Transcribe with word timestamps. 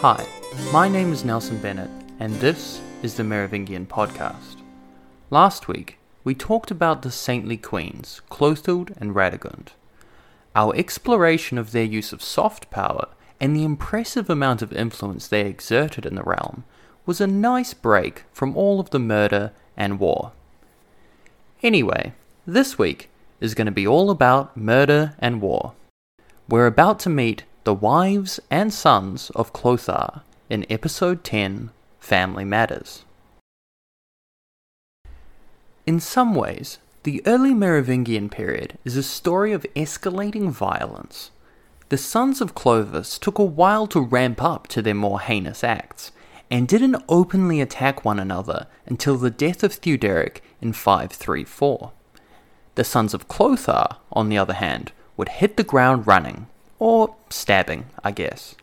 Hi, 0.00 0.24
my 0.72 0.88
name 0.88 1.12
is 1.12 1.24
Nelson 1.24 1.58
Bennett, 1.58 1.90
and 2.20 2.32
this 2.34 2.80
is 3.02 3.16
the 3.16 3.24
Merovingian 3.24 3.84
podcast. 3.86 4.62
Last 5.28 5.66
week, 5.66 5.98
we 6.22 6.36
talked 6.36 6.70
about 6.70 7.02
the 7.02 7.10
saintly 7.10 7.56
queens, 7.56 8.22
Clothild 8.30 8.92
and 8.98 9.12
Radegund. 9.12 9.70
Our 10.54 10.72
exploration 10.76 11.58
of 11.58 11.72
their 11.72 11.82
use 11.82 12.12
of 12.12 12.22
soft 12.22 12.70
power 12.70 13.08
and 13.40 13.56
the 13.56 13.64
impressive 13.64 14.30
amount 14.30 14.62
of 14.62 14.72
influence 14.72 15.26
they 15.26 15.40
exerted 15.40 16.06
in 16.06 16.14
the 16.14 16.22
realm 16.22 16.62
was 17.04 17.20
a 17.20 17.26
nice 17.26 17.74
break 17.74 18.22
from 18.32 18.56
all 18.56 18.78
of 18.78 18.90
the 18.90 19.00
murder 19.00 19.50
and 19.76 19.98
war. 19.98 20.30
Anyway, 21.60 22.12
this 22.46 22.78
week 22.78 23.10
is 23.40 23.56
going 23.56 23.66
to 23.66 23.72
be 23.72 23.84
all 23.84 24.10
about 24.10 24.56
murder 24.56 25.16
and 25.18 25.42
war. 25.42 25.72
We're 26.48 26.66
about 26.66 27.00
to 27.00 27.10
meet 27.10 27.42
the 27.68 27.74
wives 27.74 28.40
and 28.50 28.72
sons 28.72 29.28
of 29.34 29.52
Clothar 29.52 30.22
in 30.48 30.64
episode 30.70 31.22
10 31.22 31.68
Family 32.00 32.42
Matters. 32.42 33.04
In 35.86 36.00
some 36.00 36.34
ways, 36.34 36.78
the 37.02 37.20
early 37.26 37.52
Merovingian 37.52 38.30
period 38.30 38.78
is 38.86 38.96
a 38.96 39.02
story 39.02 39.52
of 39.52 39.66
escalating 39.76 40.50
violence. 40.50 41.30
The 41.90 41.98
sons 41.98 42.40
of 42.40 42.54
Clovis 42.54 43.18
took 43.18 43.38
a 43.38 43.44
while 43.44 43.86
to 43.88 44.00
ramp 44.00 44.42
up 44.42 44.66
to 44.68 44.80
their 44.80 44.94
more 44.94 45.20
heinous 45.20 45.62
acts, 45.62 46.10
and 46.50 46.66
didn't 46.66 47.04
openly 47.06 47.60
attack 47.60 48.02
one 48.02 48.18
another 48.18 48.66
until 48.86 49.18
the 49.18 49.28
death 49.28 49.62
of 49.62 49.74
Theuderic 49.74 50.40
in 50.62 50.72
534. 50.72 51.92
The 52.76 52.84
sons 52.84 53.12
of 53.12 53.28
Clothar, 53.28 53.98
on 54.10 54.30
the 54.30 54.38
other 54.38 54.54
hand, 54.54 54.92
would 55.18 55.28
hit 55.28 55.58
the 55.58 55.64
ground 55.64 56.06
running 56.06 56.46
or 56.78 57.14
stabbing, 57.30 57.86
I 58.04 58.10
guess. 58.10 58.54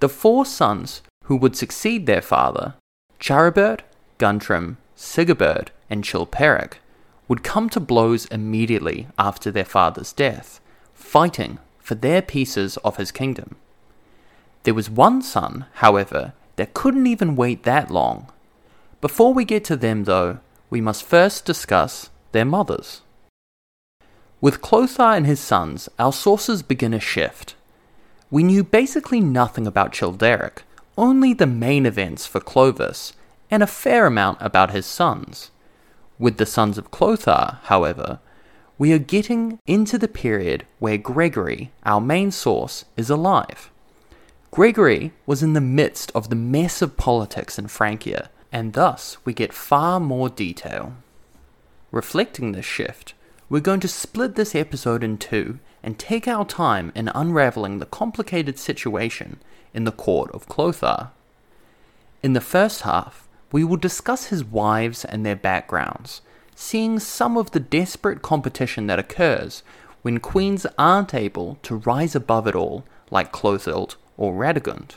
The 0.00 0.08
four 0.08 0.46
sons 0.46 1.02
who 1.24 1.36
would 1.36 1.56
succeed 1.56 2.06
their 2.06 2.22
father, 2.22 2.74
Charibert, 3.18 3.80
Guntram, 4.18 4.76
Sigebert, 4.96 5.68
and 5.88 6.04
Chilperic, 6.04 6.74
would 7.28 7.44
come 7.44 7.68
to 7.70 7.80
blows 7.80 8.26
immediately 8.26 9.06
after 9.18 9.50
their 9.50 9.64
father's 9.64 10.12
death, 10.12 10.60
fighting 10.94 11.58
for 11.78 11.94
their 11.94 12.22
pieces 12.22 12.76
of 12.78 12.96
his 12.96 13.12
kingdom. 13.12 13.56
There 14.64 14.74
was 14.74 14.90
one 14.90 15.22
son, 15.22 15.66
however, 15.74 16.32
that 16.56 16.74
couldn't 16.74 17.06
even 17.06 17.36
wait 17.36 17.62
that 17.62 17.90
long. 17.90 18.30
Before 19.00 19.32
we 19.32 19.44
get 19.44 19.64
to 19.64 19.76
them, 19.76 20.04
though, 20.04 20.40
we 20.68 20.80
must 20.80 21.04
first 21.04 21.44
discuss 21.44 22.10
their 22.32 22.44
mothers. 22.44 23.02
With 24.42 24.62
Clothar 24.62 25.16
and 25.16 25.26
his 25.26 25.38
sons, 25.38 25.90
our 25.98 26.14
sources 26.14 26.62
begin 26.62 26.94
a 26.94 27.00
shift. 27.00 27.54
We 28.30 28.42
knew 28.42 28.64
basically 28.64 29.20
nothing 29.20 29.66
about 29.66 29.92
Childeric, 29.92 30.62
only 30.96 31.34
the 31.34 31.46
main 31.46 31.84
events 31.84 32.26
for 32.26 32.40
Clovis, 32.40 33.12
and 33.50 33.62
a 33.62 33.66
fair 33.66 34.06
amount 34.06 34.38
about 34.40 34.70
his 34.70 34.86
sons. 34.86 35.50
With 36.18 36.38
the 36.38 36.46
sons 36.46 36.78
of 36.78 36.90
Clothar, 36.90 37.58
however, 37.64 38.18
we 38.78 38.94
are 38.94 38.98
getting 38.98 39.58
into 39.66 39.98
the 39.98 40.08
period 40.08 40.64
where 40.78 40.96
Gregory, 40.96 41.70
our 41.84 42.00
main 42.00 42.30
source, 42.30 42.86
is 42.96 43.10
alive. 43.10 43.70
Gregory 44.50 45.12
was 45.26 45.42
in 45.42 45.52
the 45.52 45.60
midst 45.60 46.10
of 46.14 46.30
the 46.30 46.36
mess 46.36 46.80
of 46.80 46.96
politics 46.96 47.58
in 47.58 47.68
Francia, 47.68 48.30
and 48.50 48.72
thus 48.72 49.18
we 49.26 49.34
get 49.34 49.52
far 49.52 50.00
more 50.00 50.30
detail. 50.30 50.94
Reflecting 51.92 52.52
this 52.52 52.64
shift, 52.64 53.12
we're 53.50 53.60
going 53.60 53.80
to 53.80 53.88
split 53.88 54.36
this 54.36 54.54
episode 54.54 55.02
in 55.02 55.18
two 55.18 55.58
and 55.82 55.98
take 55.98 56.28
our 56.28 56.44
time 56.44 56.92
in 56.94 57.10
unraveling 57.14 57.78
the 57.78 57.86
complicated 57.86 58.58
situation 58.58 59.40
in 59.74 59.82
the 59.82 59.92
court 59.92 60.30
of 60.30 60.46
Clothar. 60.48 61.10
In 62.22 62.32
the 62.32 62.40
first 62.40 62.82
half, 62.82 63.26
we 63.50 63.64
will 63.64 63.76
discuss 63.76 64.26
his 64.26 64.44
wives 64.44 65.04
and 65.04 65.26
their 65.26 65.34
backgrounds, 65.34 66.20
seeing 66.54 67.00
some 67.00 67.36
of 67.36 67.50
the 67.50 67.58
desperate 67.58 68.22
competition 68.22 68.86
that 68.86 69.00
occurs 69.00 69.64
when 70.02 70.20
queens 70.20 70.64
aren't 70.78 71.12
able 71.12 71.58
to 71.62 71.76
rise 71.76 72.14
above 72.14 72.46
it 72.46 72.54
all 72.54 72.84
like 73.10 73.32
Clothild 73.32 73.96
or 74.16 74.32
Radegund. 74.32 74.96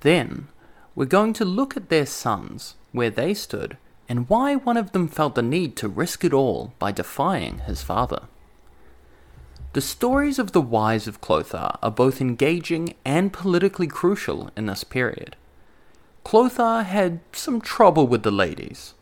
Then, 0.00 0.48
we're 0.96 1.04
going 1.04 1.34
to 1.34 1.44
look 1.44 1.76
at 1.76 1.88
their 1.88 2.06
sons, 2.06 2.74
where 2.90 3.10
they 3.10 3.32
stood, 3.32 3.76
and 4.12 4.28
why 4.28 4.54
one 4.54 4.76
of 4.76 4.92
them 4.92 5.08
felt 5.08 5.36
the 5.36 5.40
need 5.40 5.74
to 5.74 5.88
risk 5.88 6.22
it 6.22 6.34
all 6.34 6.74
by 6.78 6.92
defying 6.92 7.60
his 7.60 7.82
father. 7.82 8.24
The 9.72 9.80
stories 9.80 10.38
of 10.38 10.52
the 10.52 10.60
wives 10.60 11.08
of 11.08 11.22
Clothar 11.22 11.78
are 11.82 11.90
both 11.90 12.20
engaging 12.20 12.92
and 13.06 13.32
politically 13.32 13.86
crucial 13.86 14.50
in 14.54 14.66
this 14.66 14.84
period. 14.84 15.34
Clothar 16.24 16.82
had 16.82 17.20
some 17.32 17.62
trouble 17.62 18.06
with 18.06 18.22
the 18.22 18.30
ladies. 18.30 18.92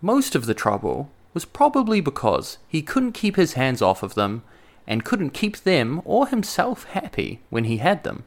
Most 0.00 0.34
of 0.34 0.46
the 0.46 0.54
trouble 0.54 1.08
was 1.34 1.44
probably 1.44 2.00
because 2.00 2.58
he 2.66 2.82
couldn't 2.82 3.12
keep 3.12 3.36
his 3.36 3.52
hands 3.52 3.80
off 3.80 4.02
of 4.02 4.16
them 4.16 4.42
and 4.88 5.04
couldn't 5.04 5.30
keep 5.30 5.58
them 5.58 6.02
or 6.04 6.26
himself 6.26 6.82
happy 6.86 7.38
when 7.48 7.62
he 7.62 7.76
had 7.76 8.02
them. 8.02 8.24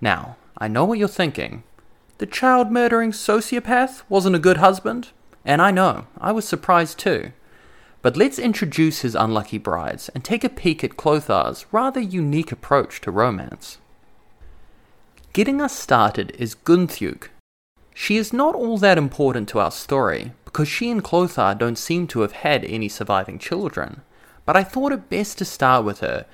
Now, 0.00 0.36
I 0.56 0.68
know 0.68 0.84
what 0.84 0.98
you're 1.00 1.08
thinking. 1.08 1.64
The 2.18 2.26
child 2.26 2.70
murdering 2.70 3.10
sociopath 3.10 4.02
wasn't 4.08 4.36
a 4.36 4.40
good 4.40 4.58
husband? 4.58 5.08
And 5.44 5.60
I 5.60 5.72
know, 5.72 6.06
I 6.18 6.30
was 6.30 6.46
surprised 6.46 6.98
too. 6.98 7.32
But 8.02 8.16
let's 8.16 8.38
introduce 8.38 9.00
his 9.00 9.14
unlucky 9.14 9.58
brides 9.58 10.10
and 10.10 10.24
take 10.24 10.44
a 10.44 10.48
peek 10.48 10.84
at 10.84 10.96
Clothar's 10.96 11.66
rather 11.72 12.00
unique 12.00 12.52
approach 12.52 13.00
to 13.00 13.10
romance. 13.10 13.78
Getting 15.32 15.60
us 15.60 15.76
started 15.76 16.30
is 16.38 16.54
Gunthiug. 16.54 17.28
She 17.94 18.16
is 18.16 18.32
not 18.32 18.54
all 18.54 18.78
that 18.78 18.98
important 18.98 19.48
to 19.48 19.58
our 19.58 19.72
story 19.72 20.32
because 20.44 20.68
she 20.68 20.90
and 20.90 21.02
Clothar 21.02 21.58
don't 21.58 21.78
seem 21.78 22.06
to 22.08 22.20
have 22.20 22.32
had 22.32 22.64
any 22.64 22.88
surviving 22.88 23.40
children, 23.40 24.02
but 24.44 24.56
I 24.56 24.62
thought 24.62 24.92
it 24.92 25.10
best 25.10 25.38
to 25.38 25.44
start 25.44 25.84
with 25.84 25.98
her 26.00 26.26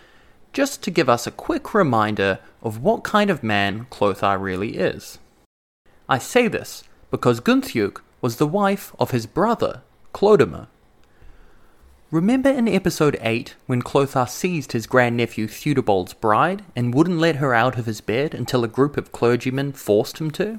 just 0.52 0.82
to 0.82 0.90
give 0.90 1.08
us 1.08 1.26
a 1.26 1.30
quick 1.30 1.72
reminder 1.72 2.40
of 2.62 2.82
what 2.82 3.04
kind 3.04 3.30
of 3.30 3.42
man 3.42 3.86
Clothar 3.90 4.38
really 4.38 4.76
is. 4.76 5.18
I 6.10 6.18
say 6.18 6.48
this 6.48 6.82
because 7.12 7.38
Gunthiug 7.38 8.00
was 8.20 8.36
the 8.36 8.46
wife 8.46 8.92
of 8.98 9.12
his 9.12 9.26
brother, 9.26 9.82
Clodomir. 10.12 10.66
Remember 12.10 12.50
in 12.50 12.66
episode 12.66 13.16
8 13.20 13.54
when 13.66 13.80
Clothar 13.80 14.28
seized 14.28 14.72
his 14.72 14.88
grandnephew 14.88 15.46
Theudebald's 15.46 16.14
bride 16.14 16.64
and 16.74 16.92
wouldn't 16.92 17.20
let 17.20 17.36
her 17.36 17.54
out 17.54 17.78
of 17.78 17.86
his 17.86 18.00
bed 18.00 18.34
until 18.34 18.64
a 18.64 18.68
group 18.68 18.96
of 18.96 19.12
clergymen 19.12 19.72
forced 19.72 20.18
him 20.18 20.32
to? 20.32 20.58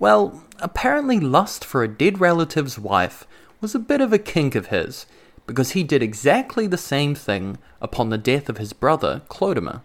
Well, 0.00 0.42
apparently 0.58 1.20
lust 1.20 1.64
for 1.64 1.84
a 1.84 1.88
dead 1.88 2.18
relative's 2.18 2.76
wife 2.76 3.24
was 3.60 3.72
a 3.76 3.78
bit 3.78 4.00
of 4.00 4.12
a 4.12 4.18
kink 4.18 4.56
of 4.56 4.66
his, 4.66 5.06
because 5.46 5.70
he 5.70 5.84
did 5.84 6.02
exactly 6.02 6.66
the 6.66 6.76
same 6.76 7.14
thing 7.14 7.58
upon 7.80 8.10
the 8.10 8.18
death 8.18 8.48
of 8.48 8.58
his 8.58 8.72
brother 8.72 9.22
Clodomir. 9.28 9.82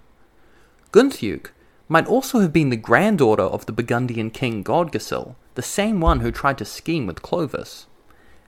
Gunthiug 0.91 1.51
might 1.91 2.07
also 2.07 2.39
have 2.39 2.53
been 2.53 2.69
the 2.69 2.77
granddaughter 2.77 3.43
of 3.43 3.65
the 3.65 3.73
Burgundian 3.73 4.29
king 4.29 4.63
Godegisel, 4.63 5.35
the 5.55 5.61
same 5.61 5.99
one 5.99 6.21
who 6.21 6.31
tried 6.31 6.57
to 6.59 6.63
scheme 6.63 7.05
with 7.05 7.21
Clovis. 7.21 7.85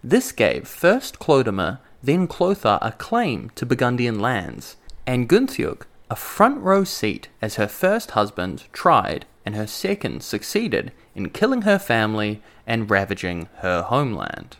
This 0.01 0.31
gave 0.31 0.65
first 0.65 1.19
Clodomir, 1.19 1.79
then 2.01 2.25
Clothar 2.25 2.79
a 2.81 2.93
claim 2.93 3.51
to 3.55 3.65
Burgundian 3.65 4.17
lands, 4.17 4.77
and 5.05 5.27
Gunthiug 5.27 5.81
a 6.09 6.15
front 6.15 6.61
row 6.61 6.85
seat 6.85 7.27
as 7.41 7.55
her 7.55 7.67
first 7.67 8.11
husband 8.11 8.63
tried 8.71 9.25
and 9.45 9.55
her 9.55 9.67
second 9.67 10.23
succeeded 10.23 10.93
in 11.13 11.29
killing 11.29 11.63
her 11.63 11.77
family 11.77 12.41
and 12.65 12.89
ravaging 12.89 13.49
her 13.57 13.81
homeland. 13.81 14.55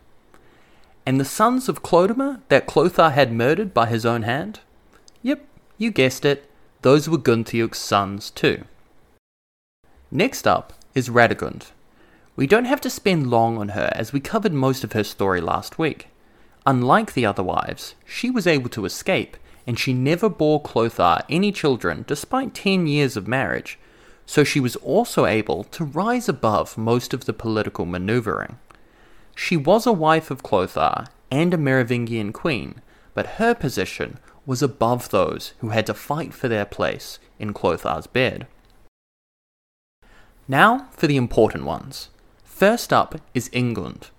And 1.06 1.22
the 1.22 1.26
sons 1.40 1.70
of 1.70 1.84
Clodomir 1.84 2.42
that 2.50 2.68
Clothar 2.68 3.12
had 3.12 3.32
murdered 3.32 3.74
by 3.74 3.86
his 3.86 4.06
own 4.06 4.24
hand? 4.24 4.60
Yep, 5.22 5.46
you 5.78 5.90
guessed 5.90 6.26
it, 6.26 6.50
those 6.82 7.08
were 7.08 7.18
Gunthiug's 7.18 7.78
sons 7.78 8.30
too. 8.30 8.66
Next 10.16 10.46
up 10.46 10.74
is 10.94 11.10
Radegund. 11.10 11.72
We 12.36 12.46
don't 12.46 12.66
have 12.66 12.80
to 12.82 12.90
spend 12.92 13.32
long 13.32 13.58
on 13.58 13.70
her 13.70 13.92
as 13.96 14.14
we 14.14 14.20
covered 14.20 14.54
most 14.54 14.84
of 14.84 14.94
her 14.94 15.04
story 15.04 15.42
last 15.42 15.80
week. 15.80 16.10
Unlike 16.68 17.14
the 17.14 17.26
other 17.26 17.42
wives, 17.42 17.96
she 18.06 18.30
was 18.30 18.46
able 18.46 18.70
to 18.70 18.86
escape, 18.86 19.38
and 19.66 19.80
she 19.80 19.92
never 19.92 20.30
bore 20.30 20.62
Clothar 20.62 21.24
any 21.30 21.52
children 21.52 22.06
despite 22.08 22.54
10 22.54 22.86
years 22.86 23.18
of 23.18 23.28
marriage, 23.28 23.80
so 24.28 24.44
she 24.44 24.60
was 24.60 24.76
also 24.76 25.26
able 25.26 25.64
to 25.64 25.84
rise 25.84 26.30
above 26.30 26.78
most 26.78 27.16
of 27.16 27.26
the 27.26 27.34
political 27.34 27.88
maneuvering. 27.88 28.60
She 29.36 29.58
was 29.58 29.88
a 29.88 29.92
wife 29.92 30.30
of 30.30 30.44
Clothar 30.44 31.08
and 31.32 31.56
a 31.56 31.58
Merovingian 31.58 32.34
queen, 32.34 32.82
but 33.16 33.42
her 33.42 33.56
position 33.56 34.20
was 34.46 34.62
above 34.62 35.10
those 35.10 35.56
who 35.58 35.70
had 35.70 35.88
to 35.88 35.96
fight 35.96 36.36
for 36.36 36.48
their 36.48 36.66
place 36.66 37.18
in 37.40 37.52
Clothar's 37.52 38.06
bed. 38.06 38.46
Now 40.48 40.88
for 40.92 41.08
the 41.08 41.16
important 41.16 41.64
ones. 41.64 42.10
First 42.44 42.92
up 42.92 43.16
is 43.34 43.50
Ingund. 43.50 44.10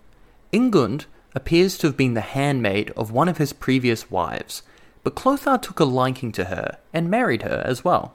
Ingund 0.52 1.04
appears 1.34 1.76
to 1.78 1.86
have 1.86 1.96
been 1.96 2.14
the 2.14 2.20
handmaid 2.22 2.90
of 2.96 3.10
one 3.10 3.28
of 3.28 3.38
his 3.38 3.52
previous 3.52 4.10
wives, 4.10 4.62
but 5.02 5.14
Clothar 5.14 5.58
took 5.60 5.80
a 5.80 5.84
liking 5.84 6.32
to 6.32 6.46
her 6.46 6.78
and 6.92 7.10
married 7.10 7.42
her 7.42 7.62
as 7.66 7.84
well. 7.84 8.14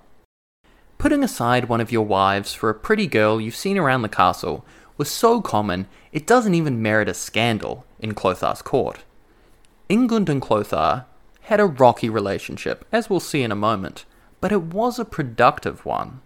Putting 0.98 1.24
aside 1.24 1.70
one 1.70 1.82
of 1.82 1.92
your 1.92 2.06
wives 2.06 2.54
for 2.54 2.70
a 2.70 2.76
pretty 2.76 3.06
girl 3.06 3.40
you've 3.40 3.56
seen 3.56 3.78
around 3.78 4.02
the 4.02 4.10
castle 4.10 4.66
was 4.98 5.10
so 5.12 5.40
common 5.40 5.88
it 6.12 6.26
doesn't 6.26 6.56
even 6.56 6.82
merit 6.82 7.08
a 7.08 7.14
scandal 7.14 7.86
in 8.00 8.16
Clothar's 8.16 8.62
court. 8.62 9.04
Ingund 9.88 10.30
and 10.30 10.42
Clothar 10.42 11.06
had 11.44 11.60
a 11.60 11.66
rocky 11.66 12.10
relationship, 12.10 12.86
as 12.92 13.10
we'll 13.10 13.20
see 13.20 13.44
in 13.44 13.52
a 13.52 13.56
moment, 13.56 14.06
but 14.42 14.52
it 14.52 14.64
was 14.64 14.98
a 15.00 15.06
productive 15.06 15.86
one. 15.86 16.22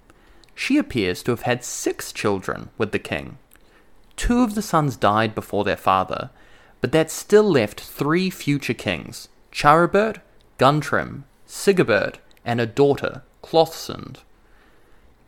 She 0.55 0.77
appears 0.77 1.23
to 1.23 1.31
have 1.31 1.43
had 1.43 1.63
six 1.63 2.11
children 2.11 2.69
with 2.77 2.91
the 2.91 2.99
king. 2.99 3.37
Two 4.15 4.43
of 4.43 4.55
the 4.55 4.61
sons 4.61 4.95
died 4.95 5.33
before 5.33 5.63
their 5.63 5.77
father, 5.77 6.29
but 6.81 6.91
that 6.91 7.09
still 7.09 7.43
left 7.43 7.79
three 7.79 8.29
future 8.29 8.73
kings 8.73 9.29
Charibert, 9.51 10.17
Guntram, 10.57 11.23
Sigebert, 11.47 12.15
and 12.45 12.59
a 12.59 12.65
daughter, 12.65 13.23
Clothsund. 13.41 14.17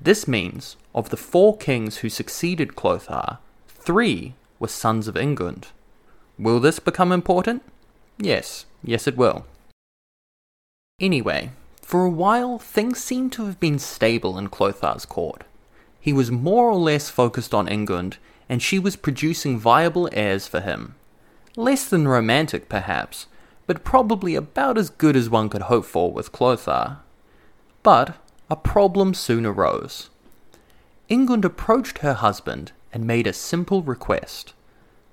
This 0.02 0.28
means, 0.28 0.76
of 0.94 1.10
the 1.10 1.18
four 1.18 1.58
kings 1.58 1.98
who 1.98 2.10
succeeded 2.10 2.76
Clothar, 2.76 3.40
three 3.68 4.34
were 4.60 4.68
sons 4.68 5.08
of 5.08 5.16
Ingund. 5.16 5.66
Will 6.38 6.60
this 6.60 6.80
become 6.80 7.12
important? 7.12 7.64
Yes, 8.18 8.66
yes, 8.84 9.08
it 9.08 9.18
will. 9.18 9.46
Anyway, 11.00 11.52
for 11.86 12.04
a 12.04 12.10
while, 12.10 12.58
things 12.58 13.02
seemed 13.02 13.32
to 13.32 13.46
have 13.46 13.60
been 13.60 13.78
stable 13.78 14.40
in 14.40 14.50
Clothar's 14.50 15.06
court. 15.06 15.44
He 16.02 16.12
was 16.12 16.32
more 16.32 16.68
or 16.68 16.80
less 16.80 17.12
focused 17.12 17.54
on 17.54 17.68
Ingund, 17.68 18.18
and 18.50 18.60
she 18.60 18.80
was 18.80 18.96
producing 18.96 19.60
viable 19.60 20.10
heirs 20.12 20.48
for 20.48 20.62
him. 20.62 20.96
Less 21.56 21.88
than 21.88 22.08
romantic, 22.08 22.70
perhaps, 22.70 23.28
but 23.68 23.84
probably 23.84 24.34
about 24.34 24.80
as 24.80 24.90
good 24.90 25.16
as 25.16 25.30
one 25.30 25.48
could 25.48 25.62
hope 25.64 25.86
for 25.86 26.12
with 26.12 26.32
Clothar. 26.32 26.98
But 27.84 28.18
a 28.50 28.56
problem 28.56 29.14
soon 29.14 29.46
arose. 29.46 30.10
Ingund 31.08 31.46
approached 31.46 32.00
her 32.00 32.16
husband 32.16 32.72
and 32.92 33.06
made 33.06 33.28
a 33.28 33.34
simple 33.34 33.84
request. 33.84 34.56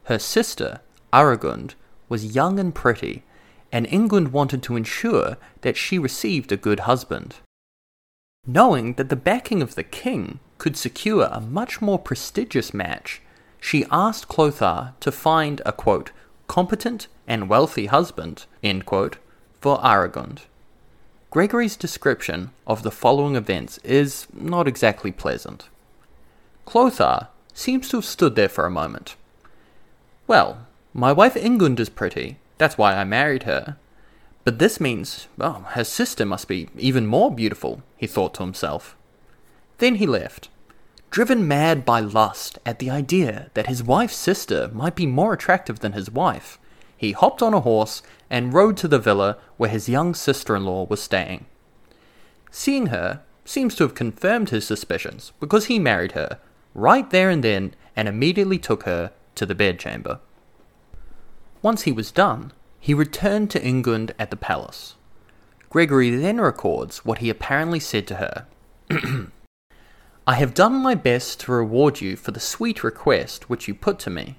Her 0.05 0.19
sister, 0.19 0.81
Aregund, 1.13 1.75
was 2.09 2.35
young 2.35 2.59
and 2.59 2.75
pretty, 2.75 3.25
and 3.73 3.87
Ingund 3.87 4.29
wanted 4.31 4.63
to 4.65 4.77
ensure 4.77 5.39
that 5.63 5.77
she 5.77 5.99
received 5.99 6.53
a 6.53 6.57
good 6.57 6.81
husband. 6.81 7.37
Knowing 8.47 8.95
that 8.95 9.09
the 9.09 9.17
backing 9.17 9.63
of 9.63 9.75
the 9.75 9.83
king 9.83 10.39
could 10.59 10.77
secure 10.77 11.29
a 11.33 11.41
much 11.41 11.81
more 11.81 11.99
prestigious 11.99 12.75
match, 12.75 13.23
she 13.59 13.87
asked 13.91 14.29
Clothar 14.29 14.93
to 15.01 15.11
find 15.11 15.63
a 15.65 15.73
quote, 15.73 16.13
competent 16.49 17.07
and 17.27 17.49
wealthy 17.49 17.87
husband 17.87 18.45
quote, 18.85 19.17
for 19.61 19.81
Aregund. 19.83 20.43
Gregory's 21.31 21.77
description 21.77 22.51
of 22.67 22.83
the 22.83 22.91
following 22.91 23.37
events 23.37 23.79
is 23.79 24.27
not 24.35 24.69
exactly 24.69 25.13
pleasant. 25.13 25.69
Clothar 26.67 27.29
seems 27.55 27.89
to 27.89 27.97
have 27.99 28.05
stood 28.05 28.35
there 28.35 28.49
for 28.49 28.67
a 28.67 28.71
moment. 28.71 29.17
Well, 30.27 30.67
my 30.93 31.13
wife 31.13 31.35
Ingund 31.35 31.81
is 31.81 31.89
pretty, 31.89 32.39
that's 32.63 32.79
why 32.79 32.95
I 32.95 33.03
married 33.03 33.43
her. 33.43 33.77
But 34.45 34.61
this 34.61 34.81
means, 34.81 35.27
oh, 35.41 35.67
her 35.71 35.83
sister 35.83 36.25
must 36.25 36.47
be 36.47 36.69
even 36.79 37.09
more 37.09 37.35
beautiful, 37.35 37.83
he 37.97 38.07
thought 38.07 38.35
to 38.35 38.45
himself. 38.45 38.97
Then 39.79 39.97
he 39.97 40.07
left, 40.07 40.49
driven 41.11 41.49
mad 41.49 41.85
by 41.85 41.99
lust 41.99 42.61
at 42.65 42.79
the 42.79 42.89
idea 42.89 43.51
that 43.55 43.67
his 43.67 43.83
wife's 43.83 44.15
sister 44.15 44.71
might 44.73 44.95
be 44.95 45.07
more 45.07 45.33
attractive 45.33 45.81
than 45.81 45.91
his 45.91 46.09
wife. 46.09 46.61
He 46.97 47.11
hopped 47.11 47.43
on 47.43 47.53
a 47.53 47.63
horse 47.63 48.01
and 48.31 48.55
rode 48.55 48.77
to 48.77 48.87
the 48.87 49.01
villa 49.01 49.39
where 49.57 49.71
his 49.71 49.89
young 49.89 50.15
sister 50.15 50.55
in 50.55 50.65
law 50.65 50.87
was 50.87 51.03
staying. 51.03 51.47
Seeing 52.53 52.87
her 52.87 53.23
seems 53.45 53.75
to 53.75 53.83
have 53.83 53.97
confirmed 53.97 54.51
his 54.51 54.65
suspicions 54.65 55.33
because 55.41 55.65
he 55.65 55.81
married 55.81 56.13
her 56.13 56.39
right 56.75 57.11
there 57.11 57.29
and 57.29 57.43
then 57.43 57.75
and 57.97 58.07
immediately 58.07 58.59
took 58.59 58.85
her 58.85 59.11
to 59.35 59.47
the 59.47 59.57
bedchamber. 59.57 60.21
Once 61.63 61.83
he 61.83 61.93
was 61.93 62.11
done, 62.11 62.53
he 62.81 62.93
returned 62.93 63.49
to 63.51 63.61
Ingund 63.61 64.11
at 64.19 64.31
the 64.31 64.37
palace. 64.37 64.97
Gregory 65.71 66.11
then 66.11 66.41
records 66.41 67.05
what 67.05 67.19
he 67.19 67.31
apparently 67.31 67.79
said 67.79 68.07
to 68.09 68.17
her 68.17 68.47
I 70.27 70.35
have 70.35 70.55
done 70.55 70.75
my 70.75 70.95
best 70.95 71.41
to 71.41 71.53
reward 71.53 72.01
you 72.01 72.17
for 72.17 72.31
the 72.31 72.41
sweet 72.41 72.85
request 72.85 73.49
which 73.49 73.67
you 73.67 73.75
put 73.75 73.99
to 74.01 74.11
me. 74.11 74.39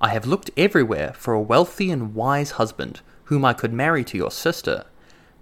I 0.00 0.08
have 0.08 0.26
looked 0.26 0.50
everywhere 0.56 1.12
for 1.14 1.32
a 1.32 1.40
wealthy 1.40 1.90
and 1.90 2.14
wise 2.14 2.52
husband 2.52 3.00
whom 3.24 3.44
I 3.44 3.52
could 3.52 3.72
marry 3.72 4.04
to 4.04 4.18
your 4.18 4.30
sister, 4.30 4.84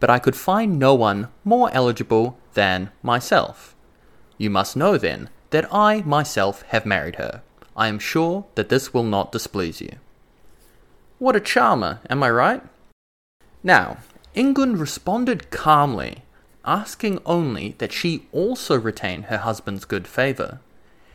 but 0.01 0.11
I 0.11 0.19
could 0.19 0.37
find 0.37 0.79
no 0.79 0.95
one 0.95 1.29
more 1.45 1.71
eligible 1.73 2.39
than 2.55 2.91
myself. 3.03 3.75
You 4.39 4.51
must 4.51 4.77
know, 4.77 4.99
then, 4.99 5.31
that 5.51 5.73
I 5.73 6.03
myself 6.03 6.63
have 6.69 6.85
married 6.87 7.17
her. 7.17 7.43
I 7.77 7.89
am 7.89 7.99
sure 7.99 8.47
that 8.55 8.69
this 8.69 8.93
will 8.93 9.05
not 9.05 9.33
displease 9.33 9.81
you. 9.81 9.99
What 11.23 11.37
a 11.37 11.41
charmer, 11.41 12.01
am 12.11 12.21
I 12.25 12.31
right? 12.31 12.63
Now, 13.63 13.99
Ingund 14.35 14.81
responded 14.81 15.53
calmly, 15.53 16.25
asking 16.65 17.21
only 17.25 17.77
that 17.79 17.93
she 17.93 18.27
also 18.33 18.77
retain 18.77 19.23
her 19.31 19.39
husband's 19.39 19.85
good 19.85 20.09
favour. 20.09 20.59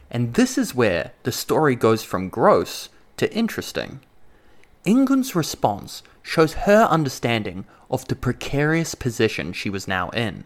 And 0.09 0.35
this 0.35 0.57
is 0.57 0.73
where 0.73 1.11
the 1.23 1.33
story 1.33 1.75
goes 1.75 2.05
from 2.05 2.29
gross 2.29 2.87
to 3.17 3.29
interesting. 3.35 3.99
Ingund's 4.85 5.35
response 5.35 6.03
shows 6.23 6.53
her 6.53 6.83
understanding 6.85 7.65
of 7.91 8.07
the 8.07 8.15
precarious 8.15 8.95
position 8.95 9.51
she 9.51 9.69
was 9.69 9.89
now 9.89 10.09
in. 10.11 10.45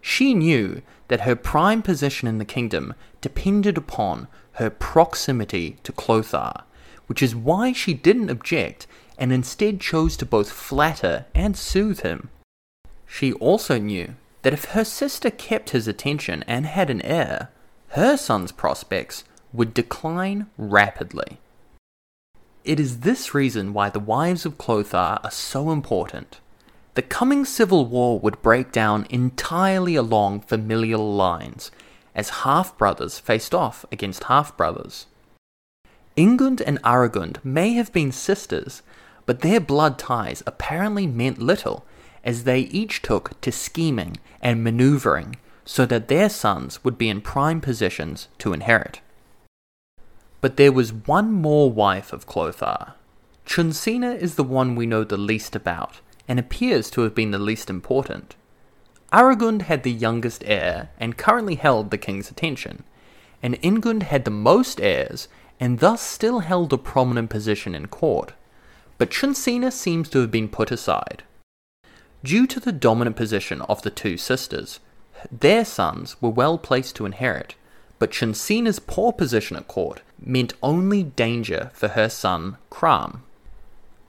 She 0.00 0.34
knew 0.34 0.82
that 1.06 1.20
her 1.20 1.36
prime 1.36 1.82
position 1.82 2.26
in 2.26 2.38
the 2.38 2.44
kingdom 2.44 2.94
depended 3.20 3.78
upon 3.78 4.26
her 4.54 4.70
proximity 4.70 5.76
to 5.84 5.92
Clothar, 5.92 6.64
which 7.08 7.22
is 7.22 7.34
why 7.34 7.72
she 7.72 7.92
didn't 7.92 8.30
object 8.30 8.86
and 9.18 9.32
instead 9.32 9.80
chose 9.80 10.16
to 10.16 10.24
both 10.24 10.50
flatter 10.50 11.26
and 11.34 11.56
soothe 11.56 12.00
him. 12.00 12.30
She 13.06 13.32
also 13.34 13.78
knew 13.78 14.14
that 14.42 14.52
if 14.52 14.66
her 14.66 14.84
sister 14.84 15.30
kept 15.30 15.70
his 15.70 15.88
attention 15.88 16.44
and 16.46 16.64
had 16.66 16.88
an 16.88 17.02
heir, 17.02 17.50
her 17.88 18.16
son's 18.16 18.52
prospects 18.52 19.24
would 19.52 19.74
decline 19.74 20.46
rapidly. 20.56 21.38
It 22.64 22.78
is 22.78 23.00
this 23.00 23.34
reason 23.34 23.72
why 23.72 23.88
the 23.88 23.98
wives 23.98 24.44
of 24.44 24.58
Clothar 24.58 25.20
are 25.24 25.30
so 25.30 25.70
important. 25.70 26.38
The 26.94 27.02
coming 27.02 27.44
civil 27.44 27.86
war 27.86 28.18
would 28.18 28.42
break 28.42 28.72
down 28.72 29.06
entirely 29.08 29.96
along 29.96 30.40
familial 30.40 31.14
lines, 31.14 31.70
as 32.14 32.44
half 32.44 32.76
brothers 32.76 33.18
faced 33.18 33.54
off 33.54 33.86
against 33.90 34.24
half 34.24 34.56
brothers. 34.56 35.06
Ingund 36.18 36.60
and 36.66 36.80
Aregund 36.84 37.38
may 37.44 37.74
have 37.74 37.92
been 37.92 38.10
sisters, 38.10 38.82
but 39.24 39.40
their 39.40 39.60
blood 39.60 40.00
ties 40.00 40.42
apparently 40.48 41.06
meant 41.06 41.38
little, 41.38 41.86
as 42.24 42.42
they 42.42 42.62
each 42.62 43.02
took 43.02 43.40
to 43.40 43.52
scheming 43.52 44.16
and 44.42 44.64
maneuvering 44.64 45.36
so 45.64 45.86
that 45.86 46.08
their 46.08 46.28
sons 46.28 46.82
would 46.82 46.98
be 46.98 47.08
in 47.08 47.20
prime 47.20 47.60
positions 47.60 48.26
to 48.38 48.52
inherit. 48.52 49.00
But 50.40 50.56
there 50.56 50.72
was 50.72 50.92
one 50.92 51.30
more 51.30 51.70
wife 51.70 52.12
of 52.12 52.26
Clothar. 52.26 52.94
Chunsina 53.46 54.10
is 54.10 54.34
the 54.34 54.42
one 54.42 54.74
we 54.74 54.86
know 54.86 55.04
the 55.04 55.16
least 55.16 55.54
about, 55.54 56.00
and 56.26 56.40
appears 56.40 56.90
to 56.90 57.02
have 57.02 57.14
been 57.14 57.30
the 57.30 57.38
least 57.38 57.70
important. 57.70 58.34
Aregund 59.12 59.62
had 59.62 59.84
the 59.84 59.92
youngest 59.92 60.42
heir 60.44 60.90
and 60.98 61.16
currently 61.16 61.54
held 61.54 61.92
the 61.92 61.98
king's 61.98 62.28
attention, 62.28 62.82
and 63.40 63.54
Ingund 63.62 64.02
had 64.02 64.24
the 64.24 64.32
most 64.32 64.80
heirs 64.80 65.28
and 65.60 65.80
thus 65.80 66.00
still 66.02 66.40
held 66.40 66.72
a 66.72 66.78
prominent 66.78 67.30
position 67.30 67.74
in 67.74 67.86
court. 67.86 68.32
But 68.96 69.10
Chunsina 69.10 69.70
seems 69.70 70.08
to 70.10 70.20
have 70.20 70.30
been 70.30 70.48
put 70.48 70.70
aside. 70.70 71.22
Due 72.24 72.46
to 72.48 72.58
the 72.58 72.72
dominant 72.72 73.16
position 73.16 73.62
of 73.62 73.82
the 73.82 73.90
two 73.90 74.16
sisters, 74.16 74.80
their 75.30 75.64
sons 75.64 76.20
were 76.20 76.30
well 76.30 76.58
placed 76.58 76.96
to 76.96 77.06
inherit, 77.06 77.54
but 77.98 78.10
Chunsina's 78.10 78.78
poor 78.78 79.12
position 79.12 79.56
at 79.56 79.68
court 79.68 80.02
meant 80.20 80.54
only 80.62 81.02
danger 81.02 81.70
for 81.74 81.88
her 81.88 82.08
son 82.08 82.56
Chram. 82.70 83.20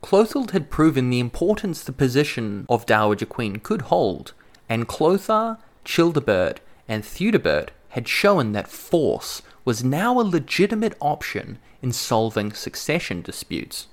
Clothild 0.01 0.51
had 0.51 0.69
proven 0.69 1.09
the 1.09 1.19
importance 1.19 1.83
the 1.83 1.91
position 1.91 2.65
of 2.69 2.85
Dowager 2.85 3.25
Queen 3.25 3.57
could 3.57 3.83
hold, 3.83 4.33
and 4.67 4.87
Clothar, 4.87 5.57
Childebert, 5.83 6.59
and 6.87 7.03
Theudebert 7.03 7.69
had 7.89 8.07
shown 8.07 8.53
that 8.53 8.67
force 8.67 9.41
was 9.69 9.83
now 9.83 10.19
a 10.19 10.21
legitimate 10.21 10.95
option 10.99 11.59
in 11.79 11.91
solving 11.91 12.51
succession 12.51 13.21
disputes. 13.21 13.85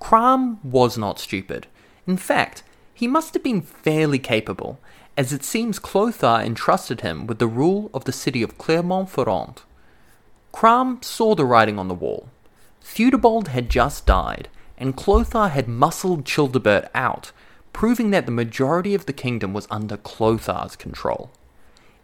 Chram 0.00 0.64
was 0.64 0.96
not 0.96 1.18
stupid. 1.18 1.66
In 2.06 2.16
fact, 2.16 2.62
he 2.94 3.06
must 3.06 3.34
have 3.34 3.42
been 3.42 3.60
fairly 3.60 4.18
capable, 4.18 4.80
as 5.14 5.30
it 5.30 5.44
seems 5.44 5.78
Clothar 5.78 6.40
entrusted 6.42 7.02
him 7.02 7.26
with 7.26 7.38
the 7.38 7.46
rule 7.46 7.90
of 7.92 8.06
the 8.06 8.12
city 8.12 8.42
of 8.42 8.56
Clermont-Ferrand. 8.56 9.60
Cram 10.52 11.02
saw 11.02 11.34
the 11.34 11.44
writing 11.44 11.78
on 11.78 11.88
the 11.88 12.00
wall. 12.04 12.30
Theudebald 12.80 13.48
had 13.48 13.68
just 13.68 14.06
died, 14.06 14.48
and 14.78 14.96
Clothar 14.96 15.50
had 15.50 15.68
muscled 15.68 16.24
Childebert 16.24 16.88
out, 16.94 17.30
proving 17.74 18.08
that 18.12 18.24
the 18.24 18.32
majority 18.32 18.94
of 18.94 19.04
the 19.04 19.12
kingdom 19.12 19.52
was 19.52 19.68
under 19.70 19.98
Clothar's 19.98 20.76
control. 20.76 21.30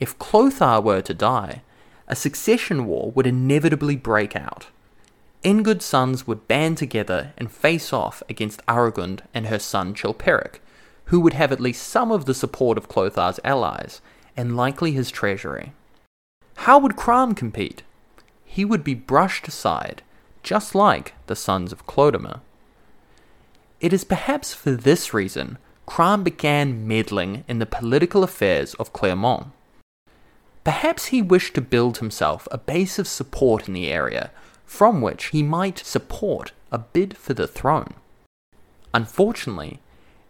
if 0.01 0.19
Clothar 0.19 0.83
were 0.83 1.01
to 1.01 1.15
die, 1.15 1.63
a 2.09 2.17
succession 2.17 2.87
war 2.87 3.11
would 3.13 3.27
inevitably 3.27 3.97
break 3.97 4.37
out. 4.37 4.67
Ingund's 5.43 5.85
sons 5.85 6.27
would 6.27 6.49
band 6.49 6.79
together 6.79 7.33
and 7.37 7.51
face 7.51 7.93
off 7.93 8.23
against 8.29 8.63
Aregund 8.67 9.23
and 9.35 9.47
her 9.47 9.59
son 9.59 9.95
Chilperic, 9.95 10.61
who 11.07 11.21
would 11.21 11.35
have 11.35 11.53
at 11.53 11.61
least 11.61 11.87
some 11.87 12.11
of 12.11 12.25
the 12.25 12.35
support 12.35 12.79
of 12.79 12.89
Clothar's 12.89 13.39
allies, 13.45 14.01
and 14.37 14.57
likely 14.57 14.93
his 14.93 15.11
treasury. 15.11 15.73
How 16.57 16.79
would 16.79 16.97
Crom 16.97 17.35
compete? 17.35 17.83
He 18.45 18.65
would 18.65 18.85
be 18.85 18.95
brushed 18.95 19.47
aside, 19.49 20.03
just 20.43 20.75
like 20.75 21.15
the 21.27 21.37
sons 21.37 21.73
of 21.73 21.87
Clodomir. 21.87 22.41
It 23.81 23.93
is 23.93 24.05
perhaps 24.05 24.55
for 24.55 24.71
this 24.71 25.13
reason 25.13 25.59
Crom 25.87 26.25
began 26.25 26.89
meddling 26.89 27.45
in 27.49 27.59
the 27.59 27.67
political 27.67 28.25
affairs 28.25 28.75
of 28.75 28.93
Clermont. 28.93 29.49
Perhaps 30.65 31.07
he 31.07 31.21
wished 31.21 31.55
to 31.55 31.61
build 31.61 31.99
himself 31.99 32.49
a 32.51 32.59
base 32.59 32.99
of 32.99 33.07
support 33.07 33.69
in 33.69 33.75
the 33.75 33.89
area 33.89 34.31
from 34.65 35.03
which 35.03 35.27
he 35.27 35.43
might 35.43 35.79
support 35.79 36.53
a 36.73 36.79
bid 36.79 37.17
for 37.17 37.35
the 37.35 37.47
throne. 37.47 37.95
Unfortunately, 38.93 39.81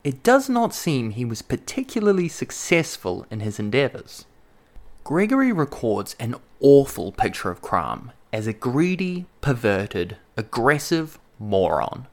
it 0.03 0.23
does 0.23 0.49
not 0.49 0.75
seem 0.75 1.11
he 1.11 1.25
was 1.25 1.41
particularly 1.41 2.29
successful 2.29 3.27
in 3.31 3.41
his 3.41 3.59
endeavours. 3.59 4.27
Gregory 5.05 5.53
records 5.53 6.17
an 6.19 6.35
awful 6.61 7.13
picture 7.13 7.51
of 7.51 7.63
Crom 7.63 8.11
as 8.33 8.47
a 8.47 8.53
greedy, 8.53 9.27
perverted, 9.41 10.17
aggressive 10.37 11.19
moron. 11.39 12.07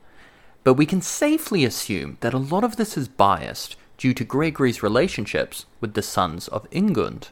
But 0.64 0.76
we 0.76 0.86
can 0.86 1.02
safely 1.02 1.66
assume 1.66 2.18
that 2.22 2.34
a 2.34 2.38
lot 2.38 2.64
of 2.64 2.76
this 2.76 2.96
is 2.98 3.08
biased 3.08 3.76
due 3.98 4.14
to 4.14 4.24
Gregory's 4.24 4.84
relationships 4.84 5.66
with 5.80 5.96
the 5.96 6.02
sons 6.02 6.48
of 6.50 6.70
Ingund. 6.70 7.30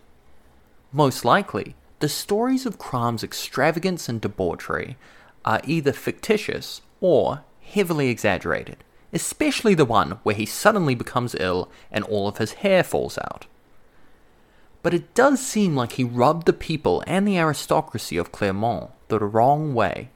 Most 0.92 1.24
likely, 1.24 1.76
the 2.00 2.10
stories 2.10 2.66
of 2.66 2.80
Crom's 2.80 3.24
extravagance 3.24 4.10
and 4.10 4.20
debauchery 4.20 4.98
are 5.46 5.62
either 5.64 5.94
fictitious 5.94 6.82
or 7.00 7.44
heavily 7.62 8.10
exaggerated, 8.10 8.78
especially 9.14 9.76
the 9.76 9.86
one 9.86 10.12
where 10.24 10.36
he 10.36 10.46
suddenly 10.46 10.96
becomes 10.96 11.36
ill 11.40 11.70
and 11.92 12.04
all 12.06 12.28
of 12.28 12.38
his 12.38 12.54
hair 12.54 12.84
falls 12.84 13.18
out. 13.20 13.46
But 14.82 14.94
it 14.94 15.14
does 15.14 15.46
seem 15.46 15.76
like 15.76 15.94
he 15.94 16.04
rubbed 16.04 16.46
the 16.46 16.54
people 16.54 17.04
and 17.06 17.28
the 17.28 17.38
aristocracy 17.38 18.18
of 18.18 18.32
Clermont 18.32 18.92
the 19.10 19.20
wrong 19.20 19.74
way. 19.74 20.10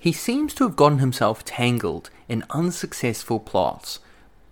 He 0.00 0.12
seems 0.12 0.52
to 0.54 0.64
have 0.64 0.76
gotten 0.76 0.98
himself 0.98 1.44
tangled 1.44 2.10
in 2.28 2.44
unsuccessful 2.50 3.40
plots, 3.40 4.00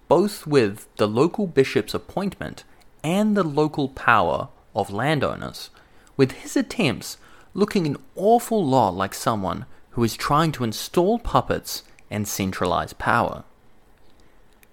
both 0.09 0.47
with 0.47 0.89
the 0.97 1.09
local 1.09 1.47
bishop's 1.47 1.93
appointment 1.93 2.65
and 3.05 3.37
the 3.37 3.43
local 3.43 3.89
power 3.89 4.49
of 4.75 4.91
landowners, 4.91 5.71
with 6.17 6.33
his 6.33 6.57
attempts 6.57 7.19
looking 7.55 7.87
an 7.87 7.97
awful 8.17 8.65
lot 8.65 8.95
like 8.95 9.15
someone 9.15 9.67
who 9.91 10.05
is 10.05 10.17
trying 10.17 10.53
to 10.53 10.65
install 10.65 11.19
puppets 11.19 11.83
and 12.11 12.27
centralize 12.27 12.93
power. 12.93 13.45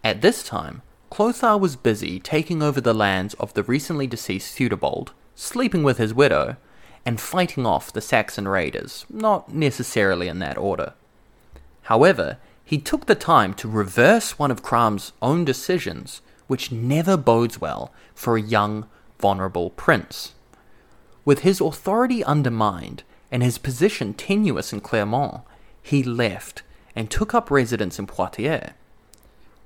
At 0.04 0.22
this 0.22 0.44
time, 0.44 0.82
Clothar 1.10 1.60
was 1.60 1.76
busy 1.76 2.20
taking 2.20 2.62
over 2.62 2.80
the 2.80 2.94
lands 2.94 3.34
of 3.36 3.54
the 3.54 3.64
recently 3.64 4.08
deceased 4.08 4.56
Theudebald, 4.56 5.12
sleeping 5.36 5.84
with 5.84 5.98
his 5.98 6.14
widow, 6.14 6.56
and 7.06 7.20
fighting 7.20 7.66
off 7.66 7.92
the 7.92 8.02
Saxon 8.02 8.48
raiders, 8.48 9.06
not 9.10 9.54
necessarily 9.54 10.28
in 10.28 10.40
that 10.40 10.58
order. 10.58 10.94
However, 11.84 12.38
he 12.64 12.78
took 12.78 13.08
the 13.08 13.16
time 13.16 13.56
to 13.56 13.68
reverse 13.68 14.38
one 14.38 14.52
of 14.52 14.62
Crom's 14.62 15.12
own 15.22 15.44
decisions, 15.44 16.22
which 16.48 16.72
never 16.72 17.18
bodes 17.18 17.60
well 17.60 17.92
for 18.14 18.38
a 18.38 18.42
young, 18.42 18.88
vulnerable 19.20 19.70
prince. 19.72 20.34
With 21.26 21.40
his 21.40 21.62
authority 21.62 22.24
undermined 22.24 23.04
and 23.32 23.44
his 23.44 23.58
position 23.58 24.14
tenuous 24.14 24.74
in 24.74 24.82
Clermont, 24.82 25.42
he 25.82 26.02
left 26.04 26.64
and 26.96 27.10
took 27.10 27.34
up 27.34 27.52
residence 27.52 28.00
in 28.00 28.08
Poitiers. 28.08 28.72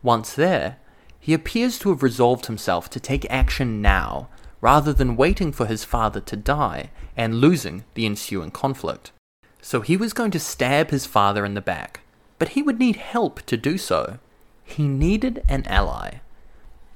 Once 0.01 0.33
there, 0.33 0.77
he 1.19 1.33
appears 1.33 1.79
to 1.79 1.89
have 1.89 2.03
resolved 2.03 2.47
himself 2.47 2.89
to 2.89 2.99
take 2.99 3.25
action 3.29 3.81
now 3.81 4.27
rather 4.59 4.91
than 4.93 5.15
waiting 5.15 5.51
for 5.51 5.65
his 5.65 5.83
father 5.83 6.19
to 6.19 6.35
die 6.35 6.89
and 7.15 7.35
losing 7.35 7.85
the 7.93 8.05
ensuing 8.05 8.51
conflict. 8.51 9.11
So 9.61 9.81
he 9.81 9.95
was 9.95 10.11
going 10.13 10.31
to 10.31 10.39
stab 10.39 10.89
his 10.89 11.05
father 11.05 11.45
in 11.45 11.53
the 11.53 11.61
back, 11.61 12.01
but 12.39 12.49
he 12.49 12.61
would 12.61 12.79
need 12.79 12.97
help 12.97 13.41
to 13.43 13.55
do 13.55 13.77
so. 13.77 14.19
He 14.65 14.87
needed 14.87 15.43
an 15.47 15.65
ally. 15.67 16.15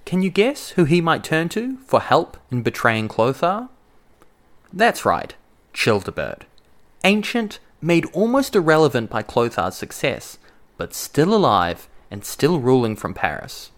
Can 0.08 0.22
you 0.22 0.30
guess 0.30 0.70
who 0.70 0.86
he 0.86 1.02
might 1.02 1.22
turn 1.22 1.50
to 1.50 1.80
for 1.80 2.00
help 2.00 2.38
in 2.50 2.62
betraying 2.62 3.10
Clothar? 3.10 3.68
That's 4.72 5.04
right, 5.04 5.36
Childebert. 5.74 6.44
Ancient, 7.04 7.60
made 7.82 8.06
almost 8.14 8.56
irrelevant 8.56 9.10
by 9.10 9.22
Clothar's 9.22 9.76
success, 9.76 10.38
but 10.78 10.94
still 10.94 11.36
alive 11.36 11.90
and 12.10 12.24
still 12.24 12.62
ruling 12.62 12.96
from 12.96 13.14
Paris. 13.14 13.72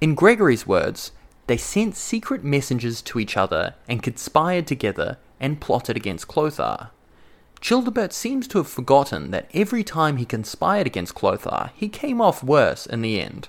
In 0.00 0.14
Gregory's 0.14 0.68
words, 0.68 1.10
they 1.48 1.56
sent 1.56 1.96
secret 1.96 2.44
messengers 2.44 3.02
to 3.02 3.18
each 3.18 3.36
other 3.36 3.74
and 3.88 4.04
conspired 4.04 4.68
together 4.68 5.18
and 5.40 5.60
plotted 5.60 5.96
against 5.96 6.28
Clothar. 6.28 6.90
Childebert 7.60 8.12
seems 8.12 8.46
to 8.46 8.58
have 8.58 8.68
forgotten 8.68 9.32
that 9.32 9.50
every 9.52 9.82
time 9.82 10.18
he 10.18 10.24
conspired 10.24 10.86
against 10.86 11.16
Clothar, 11.16 11.72
he 11.74 11.88
came 11.88 12.20
off 12.20 12.44
worse 12.44 12.86
in 12.86 13.02
the 13.02 13.20
end. 13.20 13.48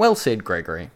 Well 0.00 0.14
said, 0.14 0.44
Gregory. 0.44 0.90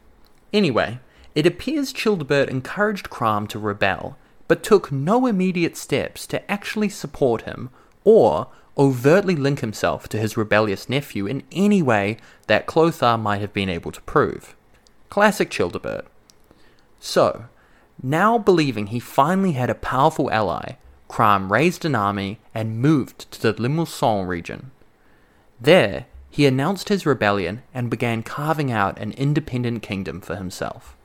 Anyway, 0.50 0.98
it 1.34 1.44
appears 1.44 1.92
Childebert 1.92 2.48
encouraged 2.48 3.10
Crom 3.10 3.46
to 3.48 3.58
rebel, 3.58 4.16
but 4.48 4.62
took 4.62 4.90
no 4.90 5.26
immediate 5.26 5.76
steps 5.76 6.26
to 6.28 6.50
actually 6.50 6.88
support 6.88 7.42
him 7.42 7.68
or 8.02 8.46
overtly 8.78 9.36
link 9.36 9.60
himself 9.60 10.08
to 10.08 10.16
his 10.16 10.38
rebellious 10.38 10.88
nephew 10.88 11.26
in 11.26 11.42
any 11.52 11.82
way 11.82 12.16
that 12.46 12.66
Clothar 12.66 13.18
might 13.18 13.42
have 13.42 13.52
been 13.52 13.68
able 13.68 13.92
to 13.92 14.00
prove. 14.00 14.56
Classic 15.10 15.50
Childebert. 15.50 16.06
So, 16.98 17.44
now 18.02 18.38
believing 18.38 18.86
he 18.86 19.00
finally 19.00 19.52
had 19.52 19.68
a 19.68 19.74
powerful 19.74 20.30
ally, 20.30 20.76
Crom 21.08 21.52
raised 21.52 21.84
an 21.84 21.94
army 21.94 22.38
and 22.54 22.80
moved 22.80 23.30
to 23.32 23.42
the 23.42 23.60
Limousin 23.60 24.26
region. 24.26 24.70
There, 25.60 26.06
he 26.34 26.46
announced 26.46 26.88
his 26.88 27.06
rebellion 27.06 27.62
and 27.72 27.88
began 27.88 28.20
carving 28.20 28.72
out 28.72 28.98
an 28.98 29.12
independent 29.12 29.80
kingdom 29.84 30.20
for 30.20 30.34
himself. 30.34 30.96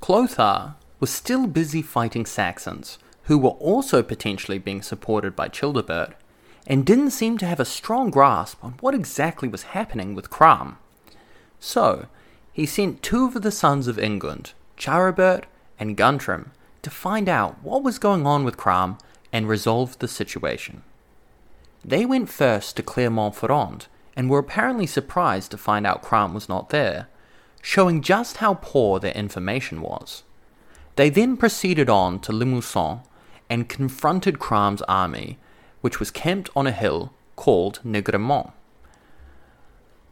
Clothar 0.00 0.76
was 0.98 1.10
still 1.10 1.46
busy 1.46 1.82
fighting 1.82 2.24
Saxons, 2.24 2.98
who 3.24 3.36
were 3.36 3.50
also 3.50 4.02
potentially 4.02 4.56
being 4.56 4.80
supported 4.80 5.36
by 5.36 5.48
Childebert, 5.48 6.14
and 6.66 6.86
didn't 6.86 7.10
seem 7.10 7.36
to 7.36 7.44
have 7.44 7.60
a 7.60 7.66
strong 7.66 8.08
grasp 8.08 8.64
on 8.64 8.76
what 8.80 8.94
exactly 8.94 9.46
was 9.46 9.74
happening 9.76 10.14
with 10.14 10.30
Crom. 10.30 10.78
So, 11.58 12.06
he 12.50 12.64
sent 12.64 13.02
two 13.02 13.26
of 13.26 13.42
the 13.42 13.50
sons 13.50 13.88
of 13.88 13.98
Ingund, 13.98 14.54
Charibert 14.78 15.44
and 15.78 15.98
Guntram, 15.98 16.52
to 16.80 16.88
find 16.88 17.28
out 17.28 17.62
what 17.62 17.82
was 17.82 17.98
going 17.98 18.26
on 18.26 18.44
with 18.44 18.56
Crom 18.56 18.96
and 19.34 19.46
resolve 19.46 19.98
the 19.98 20.08
situation. 20.08 20.82
They 21.84 22.06
went 22.06 22.30
first 22.30 22.74
to 22.76 22.82
Clermont-Ferrand 22.82 23.86
and 24.20 24.28
were 24.28 24.38
apparently 24.38 24.86
surprised 24.86 25.50
to 25.50 25.56
find 25.56 25.86
out 25.86 26.02
Crom 26.02 26.34
was 26.34 26.46
not 26.46 26.68
there, 26.68 27.08
showing 27.62 28.02
just 28.02 28.36
how 28.36 28.52
poor 28.52 29.00
their 29.00 29.14
information 29.14 29.80
was. 29.80 30.24
They 30.96 31.08
then 31.08 31.38
proceeded 31.38 31.88
on 31.88 32.20
to 32.20 32.32
Limousin 32.32 33.00
and 33.48 33.66
confronted 33.66 34.38
Crom's 34.38 34.82
army, 34.82 35.38
which 35.80 35.98
was 35.98 36.10
camped 36.10 36.50
on 36.54 36.66
a 36.66 36.70
hill 36.70 37.14
called 37.34 37.80
Negremont. 37.82 38.52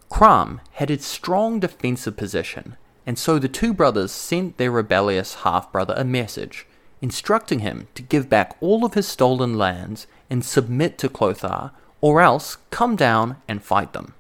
Crom 0.09 0.63
had 0.73 0.91
a 0.91 0.99
strong 1.01 1.61
defensive 1.61 2.17
position, 2.17 2.79
and 3.07 3.19
so 3.19 3.39
the 3.39 3.47
two 3.47 3.75
brothers 3.75 4.11
sent 4.11 4.57
their 4.57 4.71
rebellious 4.71 5.35
half 5.45 5.71
brother 5.71 5.93
a 5.99 6.05
message, 6.05 6.67
instructing 7.03 7.59
him 7.59 7.89
to 7.95 8.01
give 8.01 8.31
back 8.31 8.57
all 8.63 8.87
of 8.87 8.95
his 8.95 9.07
stolen 9.07 9.59
lands 9.59 10.07
and 10.31 10.47
submit 10.47 10.97
to 10.97 11.11
Clothar, 11.11 11.73
or 12.01 12.21
else 12.21 12.57
come 12.71 12.97
down 12.97 13.37
and 13.47 13.63
fight 13.63 13.93
them. 13.93 14.15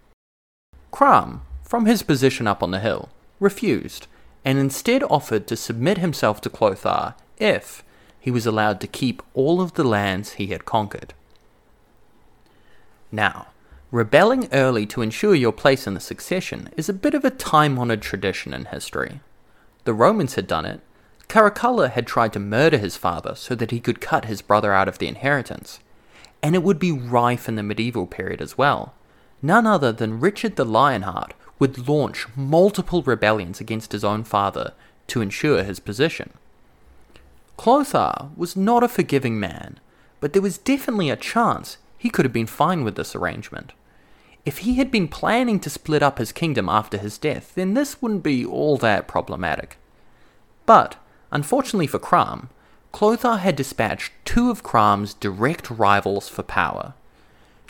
Crom, 0.90 1.42
from 1.62 1.86
his 1.86 2.02
position 2.02 2.46
up 2.46 2.62
on 2.62 2.70
the 2.70 2.80
hill, 2.80 3.08
refused, 3.40 4.06
and 4.44 4.58
instead 4.58 5.02
offered 5.04 5.46
to 5.46 5.56
submit 5.56 5.98
himself 5.98 6.40
to 6.40 6.50
Clothar 6.50 7.14
if 7.38 7.84
he 8.18 8.30
was 8.30 8.46
allowed 8.46 8.80
to 8.80 8.86
keep 8.86 9.22
all 9.34 9.60
of 9.60 9.74
the 9.74 9.84
lands 9.84 10.34
he 10.34 10.48
had 10.48 10.64
conquered. 10.64 11.14
Now, 13.12 13.48
Rebelling 13.90 14.50
early 14.52 14.84
to 14.84 15.00
ensure 15.00 15.34
your 15.34 15.52
place 15.52 15.86
in 15.86 15.94
the 15.94 16.00
succession 16.00 16.68
is 16.76 16.90
a 16.90 16.94
bit 16.94 17.14
of 17.14 17.24
a 17.24 17.30
time 17.30 17.78
honored 17.78 18.02
tradition 18.02 18.52
in 18.52 18.66
history. 18.66 19.20
The 19.84 19.94
Romans 19.94 20.34
had 20.34 20.46
done 20.46 20.66
it. 20.66 20.80
Caracalla 21.26 21.90
had 21.90 22.06
tried 22.06 22.34
to 22.34 22.38
murder 22.38 22.76
his 22.76 22.98
father 22.98 23.34
so 23.34 23.54
that 23.54 23.70
he 23.70 23.80
could 23.80 24.02
cut 24.02 24.26
his 24.26 24.42
brother 24.42 24.74
out 24.74 24.88
of 24.88 24.98
the 24.98 25.08
inheritance. 25.08 25.80
And 26.42 26.54
it 26.54 26.62
would 26.62 26.78
be 26.78 26.92
rife 26.92 27.48
in 27.48 27.56
the 27.56 27.62
medieval 27.62 28.06
period 28.06 28.40
as 28.40 28.56
well. 28.56 28.94
None 29.42 29.66
other 29.66 29.92
than 29.92 30.20
Richard 30.20 30.56
the 30.56 30.64
Lionheart 30.64 31.34
would 31.58 31.88
launch 31.88 32.26
multiple 32.36 33.02
rebellions 33.02 33.60
against 33.60 33.92
his 33.92 34.04
own 34.04 34.24
father 34.24 34.72
to 35.08 35.20
ensure 35.20 35.62
his 35.62 35.80
position. 35.80 36.30
Clothar 37.56 38.30
was 38.36 38.56
not 38.56 38.84
a 38.84 38.88
forgiving 38.88 39.40
man, 39.40 39.80
but 40.20 40.32
there 40.32 40.42
was 40.42 40.58
definitely 40.58 41.10
a 41.10 41.16
chance 41.16 41.78
he 41.96 42.10
could 42.10 42.24
have 42.24 42.32
been 42.32 42.46
fine 42.46 42.84
with 42.84 42.94
this 42.94 43.16
arrangement. 43.16 43.72
If 44.44 44.58
he 44.58 44.74
had 44.74 44.90
been 44.90 45.08
planning 45.08 45.58
to 45.60 45.70
split 45.70 46.02
up 46.02 46.18
his 46.18 46.32
kingdom 46.32 46.68
after 46.68 46.96
his 46.96 47.18
death, 47.18 47.52
then 47.54 47.74
this 47.74 48.00
wouldn't 48.00 48.22
be 48.22 48.46
all 48.46 48.76
that 48.78 49.08
problematic. 49.08 49.76
But, 50.64 50.96
unfortunately 51.32 51.88
for 51.88 51.98
Crom, 51.98 52.48
Clothar 52.92 53.38
had 53.38 53.54
dispatched 53.54 54.12
two 54.24 54.50
of 54.50 54.62
Crom's 54.62 55.14
direct 55.14 55.70
rivals 55.70 56.28
for 56.28 56.42
power. 56.42 56.94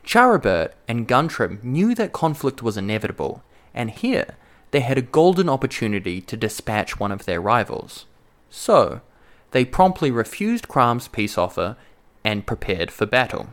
Charibert 0.04 0.72
and 0.86 1.06
Guntram 1.08 1.62
knew 1.62 1.94
that 1.94 2.12
conflict 2.12 2.62
was 2.62 2.76
inevitable, 2.76 3.42
and 3.74 3.90
here 3.90 4.36
they 4.70 4.80
had 4.80 4.96
a 4.96 5.02
golden 5.02 5.48
opportunity 5.48 6.20
to 6.22 6.36
dispatch 6.36 6.98
one 6.98 7.12
of 7.12 7.24
their 7.24 7.40
rivals. 7.40 8.06
So, 8.48 9.00
they 9.50 9.64
promptly 9.64 10.10
refused 10.10 10.68
Crom's 10.68 11.08
peace 11.08 11.36
offer 11.36 11.76
and 12.24 12.46
prepared 12.46 12.90
for 12.90 13.06
battle. 13.06 13.48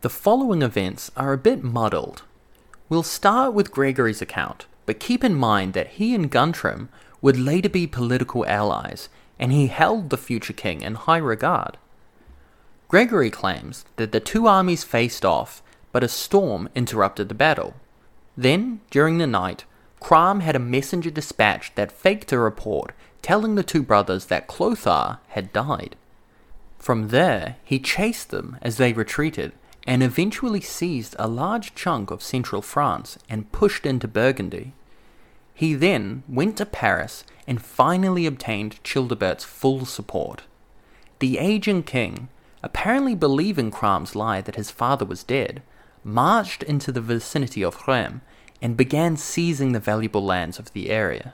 The 0.00 0.10
following 0.10 0.62
events 0.62 1.10
are 1.16 1.32
a 1.32 1.38
bit 1.38 1.62
muddled. 1.62 2.22
We'll 2.88 3.02
start 3.02 3.52
with 3.52 3.72
Gregory's 3.72 4.22
account, 4.22 4.66
but 4.86 5.00
keep 5.00 5.22
in 5.22 5.34
mind 5.34 5.72
that 5.74 5.88
he 5.88 6.14
and 6.14 6.30
Guntram 6.30 6.88
would 7.20 7.36
later 7.36 7.68
be 7.68 7.86
political 7.86 8.46
allies, 8.46 9.08
and 9.38 9.52
he 9.52 9.68
held 9.68 10.10
the 10.10 10.16
future 10.16 10.52
king 10.52 10.80
in 10.80 10.94
high 10.94 11.18
regard. 11.18 11.76
Gregory 12.88 13.30
claims 13.30 13.84
that 13.96 14.12
the 14.12 14.20
two 14.20 14.46
armies 14.46 14.84
faced 14.84 15.24
off, 15.24 15.62
but 15.92 16.04
a 16.04 16.08
storm 16.08 16.68
interrupted 16.74 17.28
the 17.28 17.34
battle. 17.34 17.74
Then, 18.36 18.80
during 18.90 19.18
the 19.18 19.26
night, 19.26 19.64
Crom 20.00 20.40
had 20.40 20.56
a 20.56 20.60
messenger 20.60 21.10
dispatched 21.10 21.74
that 21.76 21.92
faked 21.92 22.32
a 22.32 22.38
report 22.38 22.94
telling 23.20 23.56
the 23.56 23.62
two 23.62 23.82
brothers 23.82 24.26
that 24.26 24.46
Clothar 24.46 25.18
had 25.28 25.52
died. 25.52 25.96
From 26.78 27.08
there, 27.08 27.56
he 27.64 27.78
chased 27.78 28.30
them 28.30 28.56
as 28.62 28.76
they 28.76 28.92
retreated 28.92 29.52
and 29.86 30.02
eventually 30.02 30.60
seized 30.60 31.16
a 31.18 31.26
large 31.26 31.74
chunk 31.74 32.10
of 32.10 32.22
central 32.22 32.62
France 32.62 33.18
and 33.28 33.50
pushed 33.52 33.84
into 33.84 34.06
Burgundy. 34.06 34.72
He 35.54 35.74
then 35.74 36.22
went 36.28 36.56
to 36.58 36.66
Paris 36.66 37.24
and 37.48 37.62
finally 37.62 38.26
obtained 38.26 38.78
Childebert's 38.84 39.42
full 39.42 39.86
support. 39.86 40.42
The 41.18 41.38
aging 41.38 41.84
king, 41.84 42.28
apparently 42.62 43.14
believing 43.14 43.70
Crom's 43.70 44.14
lie 44.14 44.42
that 44.42 44.56
his 44.56 44.70
father 44.70 45.06
was 45.06 45.24
dead, 45.24 45.62
marched 46.04 46.62
into 46.62 46.92
the 46.92 47.00
vicinity 47.00 47.64
of 47.64 47.88
Rheims 47.88 48.20
and 48.60 48.76
began 48.76 49.16
seizing 49.16 49.72
the 49.72 49.80
valuable 49.80 50.22
lands 50.22 50.58
of 50.58 50.72
the 50.74 50.90
area. 50.90 51.32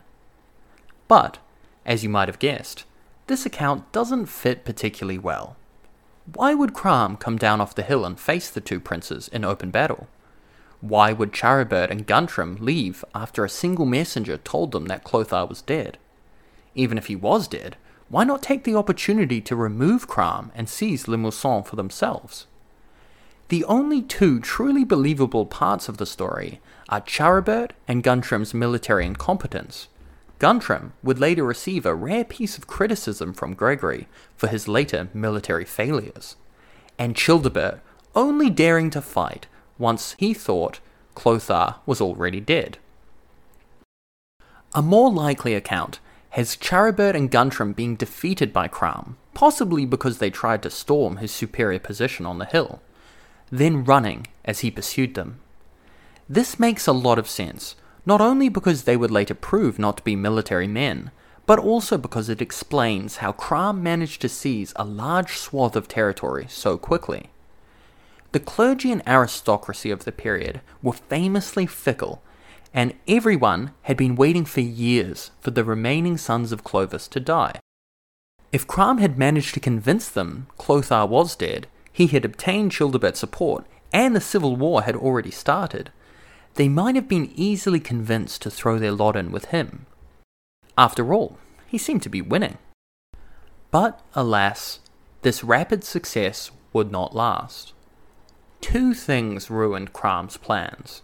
But, 1.09 1.39
as 1.85 2.05
you 2.05 2.09
might 2.09 2.29
have 2.29 2.39
guessed, 2.39 2.85
this 3.27 3.45
account 3.45 3.91
doesn't 3.91 4.27
fit 4.27 4.65
particularly 4.65 5.19
well. 5.19 5.57
Why 6.33 6.55
would 6.55 6.75
Crom 6.75 7.17
come 7.17 7.39
down 7.39 7.61
off 7.61 7.75
the 7.75 7.83
hill 7.83 8.05
and 8.05 8.21
face 8.21 8.51
the 8.51 8.61
two 8.61 8.79
princes 8.79 9.27
in 9.29 9.45
open 9.45 9.71
battle? 9.71 10.07
Why 10.81 11.13
would 11.13 11.33
Charibert 11.33 11.91
and 11.91 12.07
Guntram 12.07 12.61
leave 12.61 13.05
after 13.15 13.45
a 13.45 13.49
single 13.49 13.87
messenger 13.87 14.37
told 14.37 14.71
them 14.71 14.87
that 14.87 15.03
Clothar 15.03 15.49
was 15.49 15.61
dead? 15.61 15.99
Even 16.75 16.99
if 16.99 17.07
he 17.07 17.17
was 17.17 17.49
dead, 17.49 17.77
why 18.09 18.25
not 18.25 18.43
take 18.43 18.65
the 18.65 18.75
opportunity 18.75 19.41
to 19.41 19.57
remove 19.57 20.09
Crom 20.09 20.53
and 20.55 20.69
seize 20.69 21.09
Limousin 21.09 21.63
for 21.63 21.77
themselves? 21.77 22.47
The 23.49 23.65
only 23.65 24.03
two 24.03 24.41
truly 24.41 24.85
believable 24.85 25.47
parts 25.47 25.89
of 25.89 25.99
the 25.99 26.07
story 26.07 26.61
are 26.89 27.01
Charibert 27.01 27.73
and 27.87 28.03
Guntram's 28.03 28.55
military 28.55 29.07
incompetence. 29.07 29.89
Guntram 30.39 30.93
would 31.03 31.19
later 31.19 31.45
receive 31.45 31.87
a 31.87 31.95
rare 31.95 32.25
piece 32.25 32.59
of 32.59 32.67
criticism 32.67 33.33
from 33.33 33.55
Gregory 33.55 34.09
for 34.37 34.49
his 34.49 34.67
later 34.67 35.09
military 35.15 35.65
failures, 35.65 36.37
and 36.99 37.17
Childebert 37.17 37.81
only 38.15 38.51
daring 38.51 38.91
to 38.91 39.01
fight 39.01 39.47
once 39.79 40.15
he 40.19 40.35
thought 40.35 40.81
Clothar 41.15 41.77
was 41.87 42.01
already 42.01 42.41
dead. 42.41 42.79
A 44.75 44.83
more 44.83 45.11
likely 45.11 45.55
account 45.55 46.01
has 46.35 46.57
Charibert 46.57 47.15
and 47.15 47.31
Guntram 47.31 47.77
being 47.77 47.95
defeated 47.95 48.53
by 48.53 48.67
Crom, 48.67 49.17
possibly 49.35 49.87
because 49.87 50.19
they 50.19 50.31
tried 50.31 50.65
to 50.65 50.71
storm 50.71 51.19
his 51.19 51.31
superior 51.31 51.79
position 51.79 52.27
on 52.27 52.39
the 52.39 52.45
hill, 52.45 52.83
then 53.53 53.85
running 53.85 54.27
as 54.45 54.59
he 54.59 54.69
pursued 54.69 55.15
them. 55.15 55.39
This 56.29 56.59
makes 56.59 56.89
a 56.89 56.93
lot 56.93 57.21
of 57.21 57.29
sense, 57.29 57.77
not 58.05 58.21
only 58.21 58.49
because 58.49 58.83
they 58.83 58.97
would 58.97 59.13
later 59.13 59.35
prove 59.35 59.79
not 59.79 59.99
to 59.99 60.03
be 60.03 60.17
military 60.17 60.67
men, 60.67 61.13
but 61.47 61.61
also 61.61 61.97
because 61.97 62.29
it 62.29 62.43
explains 62.43 63.19
how 63.19 63.31
Crom 63.31 63.81
managed 63.81 64.21
to 64.23 64.29
seize 64.29 64.73
a 64.75 64.85
large 64.85 65.37
swath 65.37 65.77
of 65.77 65.87
territory 65.87 66.47
so 66.49 66.77
quickly. 66.77 67.31
The 68.33 68.41
clergy 68.41 68.91
and 68.91 69.07
aristocracy 69.07 69.93
of 69.93 70.05
the 70.05 70.11
period 70.11 70.63
were 70.83 70.95
famously 70.95 71.67
fickle, 71.67 72.25
and 72.75 72.93
everyone 73.07 73.71
had 73.83 73.97
been 73.97 74.17
waiting 74.17 74.45
for 74.45 74.61
years 74.61 75.31
for 75.41 75.53
the 75.53 75.65
remaining 75.65 76.19
sons 76.19 76.51
of 76.51 76.65
Clovis 76.65 77.07
to 77.09 77.21
die. 77.21 77.61
If 78.53 78.67
Crom 78.67 78.99
had 78.99 79.17
managed 79.17 79.55
to 79.55 79.61
convince 79.61 80.09
them 80.09 80.49
Clothar 80.59 81.07
was 81.07 81.37
dead, 81.37 81.69
he 81.93 82.09
had 82.09 82.25
obtained 82.25 82.73
Childebert's 82.73 83.21
support, 83.21 83.65
and 83.93 84.15
the 84.15 84.21
civil 84.21 84.57
war 84.57 84.83
had 84.83 84.97
already 84.97 85.31
started, 85.31 85.91
they 86.55 86.69
might 86.69 86.97
have 86.97 87.09
been 87.09 87.33
easily 87.35 87.81
convinced 87.81 88.43
to 88.43 88.51
throw 88.51 88.79
their 88.79 88.93
lot 88.93 89.17
in 89.17 89.31
with 89.31 89.47
him. 89.47 89.87
After 90.77 91.15
all, 91.15 91.39
he 91.67 91.79
seemed 91.79 92.03
to 92.03 92.09
be 92.09 92.23
winning. 92.23 92.59
But 93.71 94.01
alas, 94.15 94.81
this 95.23 95.43
rapid 95.43 95.85
success 95.85 96.51
would 96.73 96.91
not 96.91 97.15
last. 97.15 97.73
Two 98.61 98.95
things 98.95 99.51
ruined 99.51 99.93
Crom's 99.93 100.37
plans. 100.37 101.03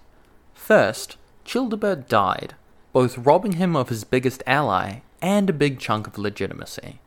First, 0.55 1.17
Childebert 1.51 2.09
died, 2.09 2.55
both 2.93 3.19
robbing 3.19 3.55
him 3.55 3.75
of 3.75 3.89
his 3.89 4.05
biggest 4.05 4.41
ally 4.47 5.01
and 5.21 5.51
a 5.51 5.53
big 5.53 5.81
chunk 5.81 6.07
of 6.07 6.17
legitimacy. 6.17 7.01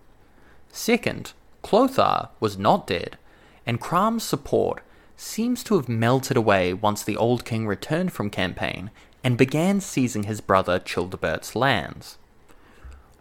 Second, 0.68 1.32
Clothar 1.62 2.28
was 2.42 2.58
not 2.58 2.86
dead, 2.86 3.18
and 3.66 3.80
Crom's 3.80 4.26
support 4.26 4.84
seems 5.16 5.64
to 5.64 5.78
have 5.78 5.88
melted 5.88 6.36
away 6.36 6.74
once 6.74 7.04
the 7.04 7.16
old 7.16 7.46
king 7.46 7.66
returned 7.66 8.12
from 8.12 8.30
campaign 8.30 8.92
and 9.24 9.38
began 9.38 9.80
seizing 9.80 10.24
his 10.24 10.42
brother 10.42 10.78
Childebert's 10.78 11.56
lands. 11.56 12.18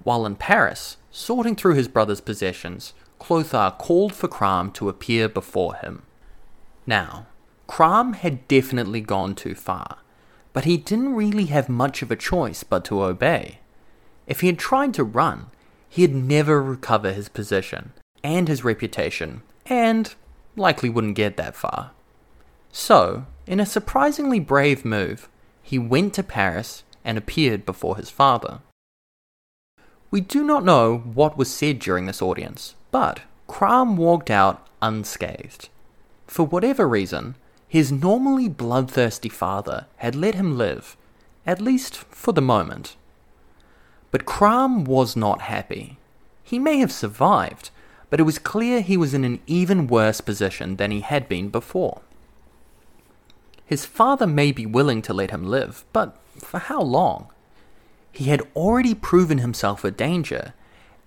While 0.02 0.26
in 0.26 0.34
Paris, 0.34 0.96
sorting 1.12 1.54
through 1.54 1.74
his 1.74 1.86
brother's 1.86 2.20
possessions, 2.20 2.94
Clothar 3.20 3.78
called 3.78 4.12
for 4.12 4.26
Crom 4.26 4.72
to 4.72 4.88
appear 4.88 5.28
before 5.28 5.76
him. 5.76 6.02
Now, 6.84 7.28
Crom 7.68 8.14
had 8.14 8.48
definitely 8.48 9.00
gone 9.00 9.36
too 9.36 9.54
far, 9.54 9.98
but 10.52 10.64
he 10.64 10.76
didn't 10.76 11.14
really 11.14 11.46
have 11.46 11.68
much 11.68 12.02
of 12.02 12.10
a 12.10 12.16
choice 12.16 12.62
but 12.62 12.84
to 12.84 13.02
obey. 13.02 13.58
If 14.26 14.40
he 14.40 14.46
had 14.46 14.58
tried 14.58 14.94
to 14.94 15.04
run, 15.04 15.46
he'd 15.88 16.14
never 16.14 16.62
recover 16.62 17.12
his 17.12 17.28
position 17.28 17.92
and 18.22 18.48
his 18.48 18.64
reputation, 18.64 19.42
and 19.66 20.14
likely 20.56 20.88
wouldn't 20.88 21.16
get 21.16 21.36
that 21.36 21.56
far. 21.56 21.90
So, 22.70 23.26
in 23.46 23.60
a 23.60 23.66
surprisingly 23.66 24.38
brave 24.40 24.84
move, 24.84 25.28
he 25.62 25.78
went 25.78 26.14
to 26.14 26.22
Paris 26.22 26.84
and 27.04 27.18
appeared 27.18 27.66
before 27.66 27.96
his 27.96 28.10
father. 28.10 28.60
We 30.10 30.20
do 30.20 30.44
not 30.44 30.64
know 30.64 30.98
what 30.98 31.36
was 31.36 31.52
said 31.52 31.78
during 31.78 32.06
this 32.06 32.22
audience, 32.22 32.74
but 32.90 33.20
Crom 33.46 33.96
walked 33.96 34.30
out 34.30 34.66
unscathed. 34.80 35.68
For 36.26 36.46
whatever 36.46 36.88
reason, 36.88 37.34
his 37.72 37.90
normally 37.90 38.50
bloodthirsty 38.50 39.30
father 39.30 39.86
had 39.96 40.14
let 40.14 40.34
him 40.34 40.58
live, 40.58 40.94
at 41.46 41.58
least 41.58 41.96
for 41.96 42.30
the 42.30 42.42
moment. 42.42 42.96
But 44.10 44.26
Crom 44.26 44.84
was 44.84 45.16
not 45.16 45.40
happy. 45.40 45.96
He 46.42 46.58
may 46.58 46.80
have 46.80 46.92
survived, 46.92 47.70
but 48.10 48.20
it 48.20 48.24
was 48.24 48.38
clear 48.38 48.82
he 48.82 48.98
was 48.98 49.14
in 49.14 49.24
an 49.24 49.40
even 49.46 49.86
worse 49.86 50.20
position 50.20 50.76
than 50.76 50.90
he 50.90 51.00
had 51.00 51.30
been 51.30 51.48
before. 51.48 52.02
His 53.64 53.86
father 53.86 54.26
may 54.26 54.52
be 54.52 54.66
willing 54.66 55.00
to 55.00 55.14
let 55.14 55.30
him 55.30 55.46
live, 55.46 55.86
but 55.94 56.18
for 56.36 56.58
how 56.58 56.82
long? 56.82 57.28
He 58.12 58.24
had 58.24 58.46
already 58.54 58.94
proven 58.94 59.38
himself 59.38 59.82
a 59.82 59.90
danger, 59.90 60.52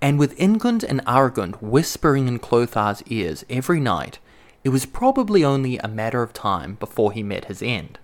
and 0.01 0.17
with 0.17 0.36
Ingund 0.39 0.84
and 0.84 1.06
Argund 1.06 1.62
whispering 1.62 2.28
in 2.28 2.39
Clothar's 2.39 3.04
ears 3.06 3.45
every 3.51 3.80
night, 3.80 4.17
it 4.65 4.69
was 4.69 4.86
probably 4.86 5.45
only 5.45 5.78
a 5.78 5.88
matter 5.88 6.23
of 6.23 6.34
time 6.34 6.73
before 6.75 7.12
he 7.12 7.21
met 7.21 7.45
his 7.45 7.62
end. 7.62 7.99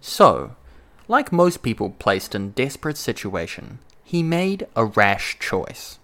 So, 0.00 0.56
like 1.06 1.30
most 1.32 1.62
people 1.62 1.90
placed 1.90 2.34
in 2.34 2.50
desperate 2.50 2.98
situation, 2.98 3.78
he 4.02 4.20
made 4.22 4.66
a 4.74 4.84
rash 4.84 5.38
choice. 5.38 6.00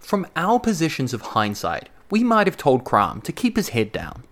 From 0.00 0.26
our 0.34 0.58
positions 0.58 1.12
of 1.12 1.20
hindsight, 1.20 1.90
we 2.10 2.24
might 2.24 2.46
have 2.46 2.56
told 2.56 2.82
Crom 2.84 3.20
to 3.20 3.30
keep 3.30 3.56
his 3.56 3.68
head 3.68 3.92
down. 3.92 4.24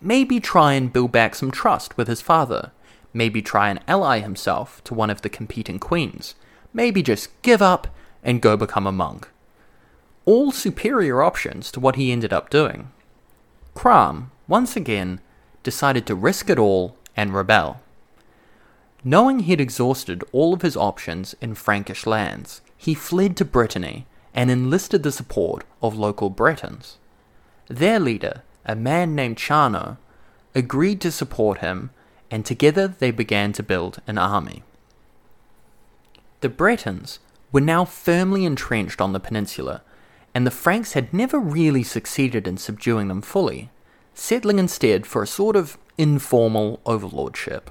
Maybe 0.00 0.40
try 0.40 0.72
and 0.74 0.92
build 0.92 1.12
back 1.12 1.36
some 1.36 1.52
trust 1.52 1.96
with 1.96 2.08
his 2.08 2.20
father. 2.20 2.72
Maybe 3.12 3.40
try 3.42 3.70
and 3.70 3.80
ally 3.86 4.18
himself 4.18 4.82
to 4.84 4.94
one 4.94 5.08
of 5.08 5.22
the 5.22 5.28
competing 5.30 5.78
queens. 5.78 6.34
Maybe 6.72 7.00
just 7.00 7.30
give 7.42 7.62
up 7.62 7.86
and 8.24 8.42
go 8.42 8.56
become 8.56 8.88
a 8.88 8.92
monk. 8.92 9.28
all 10.24 10.52
superior 10.52 11.22
options 11.22 11.70
to 11.72 11.80
what 11.80 11.96
he 11.96 12.10
ended 12.10 12.32
up 12.32 12.50
doing. 12.50 12.90
Crom, 13.74 14.30
once 14.48 14.76
again, 14.76 15.20
decided 15.62 16.06
to 16.06 16.14
risk 16.14 16.48
it 16.48 16.58
all 16.58 16.96
and 17.16 17.34
rebel. 17.34 17.80
Knowing 19.02 19.40
he'd 19.40 19.60
exhausted 19.60 20.24
all 20.32 20.54
of 20.54 20.62
his 20.62 20.76
options 20.76 21.34
in 21.40 21.54
Frankish 21.54 22.06
lands, 22.06 22.62
he 22.76 22.94
fled 22.94 23.36
to 23.36 23.44
Brittany 23.44 24.06
and 24.32 24.50
enlisted 24.50 25.02
the 25.02 25.12
support 25.12 25.64
of 25.82 25.96
local 25.96 26.30
Bretons. 26.30 26.96
Their 27.68 28.00
leader, 28.00 28.42
a 28.64 28.74
man 28.74 29.14
named 29.14 29.36
Charno, 29.36 29.98
agreed 30.54 31.00
to 31.02 31.10
support 31.10 31.58
him, 31.58 31.90
and 32.30 32.44
together 32.44 32.88
they 32.88 33.10
began 33.10 33.52
to 33.52 33.62
build 33.62 34.00
an 34.06 34.18
army. 34.18 34.62
The 36.40 36.48
Bretons 36.48 37.18
were 37.52 37.60
now 37.60 37.84
firmly 37.84 38.44
entrenched 38.44 39.00
on 39.00 39.12
the 39.12 39.20
peninsula, 39.20 39.82
and 40.34 40.46
the 40.46 40.50
Franks 40.50 40.94
had 40.94 41.14
never 41.14 41.38
really 41.38 41.82
succeeded 41.82 42.48
in 42.48 42.56
subduing 42.56 43.08
them 43.08 43.22
fully, 43.22 43.70
settling 44.14 44.58
instead 44.58 45.06
for 45.06 45.22
a 45.22 45.26
sort 45.26 45.56
of 45.56 45.78
informal 45.96 46.80
overlordship. 46.84 47.70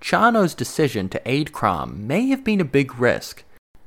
Charno's 0.00 0.54
decision 0.54 1.08
to 1.08 1.22
aid 1.24 1.52
Crom 1.52 2.06
may 2.06 2.26
have 2.26 2.44
been 2.44 2.60
a 2.60 2.64
big 2.64 2.98
risk, 2.98 3.44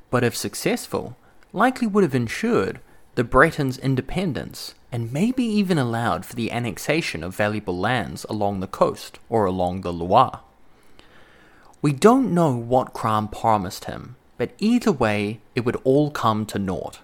but 0.09 0.23
if 0.23 0.35
successful, 0.35 1.17
likely 1.53 1.87
would 1.87 2.03
have 2.03 2.15
ensured 2.15 2.79
the 3.15 3.23
Bretons' 3.23 3.77
independence 3.77 4.73
and 4.91 5.11
maybe 5.11 5.43
even 5.43 5.77
allowed 5.77 6.25
for 6.25 6.35
the 6.35 6.51
annexation 6.51 7.23
of 7.23 7.35
valuable 7.35 7.77
lands 7.77 8.25
along 8.29 8.59
the 8.59 8.67
coast 8.67 9.19
or 9.27 9.45
along 9.45 9.81
the 9.81 9.91
Loire. 9.91 10.41
We 11.81 11.93
don't 11.93 12.33
know 12.33 12.55
what 12.55 12.93
Crom 12.93 13.27
promised 13.27 13.85
him, 13.85 14.15
but 14.37 14.53
either 14.59 14.91
way, 14.91 15.39
it 15.55 15.65
would 15.65 15.75
all 15.83 16.09
come 16.09 16.45
to 16.47 16.59
naught. 16.59 16.99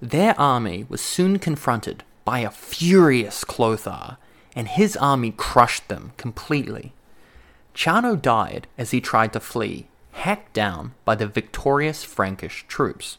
Their 0.00 0.38
army 0.38 0.84
was 0.88 1.00
soon 1.00 1.38
confronted 1.38 2.04
by 2.24 2.40
a 2.40 2.50
furious 2.50 3.44
Clothar, 3.44 4.18
and 4.54 4.68
his 4.68 4.96
army 4.96 5.32
crushed 5.32 5.88
them 5.88 6.12
completely. 6.16 6.92
Charno 7.74 8.20
died 8.20 8.66
as 8.76 8.90
he 8.90 9.00
tried 9.00 9.32
to 9.32 9.40
flee, 9.40 9.88
hacked 10.12 10.52
down 10.52 10.94
by 11.04 11.14
the 11.14 11.26
victorious 11.26 12.04
Frankish 12.04 12.64
troops. 12.68 13.18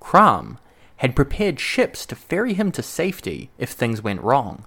Crom 0.00 0.58
had 0.96 1.16
prepared 1.16 1.60
ships 1.60 2.06
to 2.06 2.16
ferry 2.16 2.54
him 2.54 2.72
to 2.72 2.82
safety 2.82 3.50
if 3.58 3.70
things 3.70 4.02
went 4.02 4.22
wrong, 4.22 4.64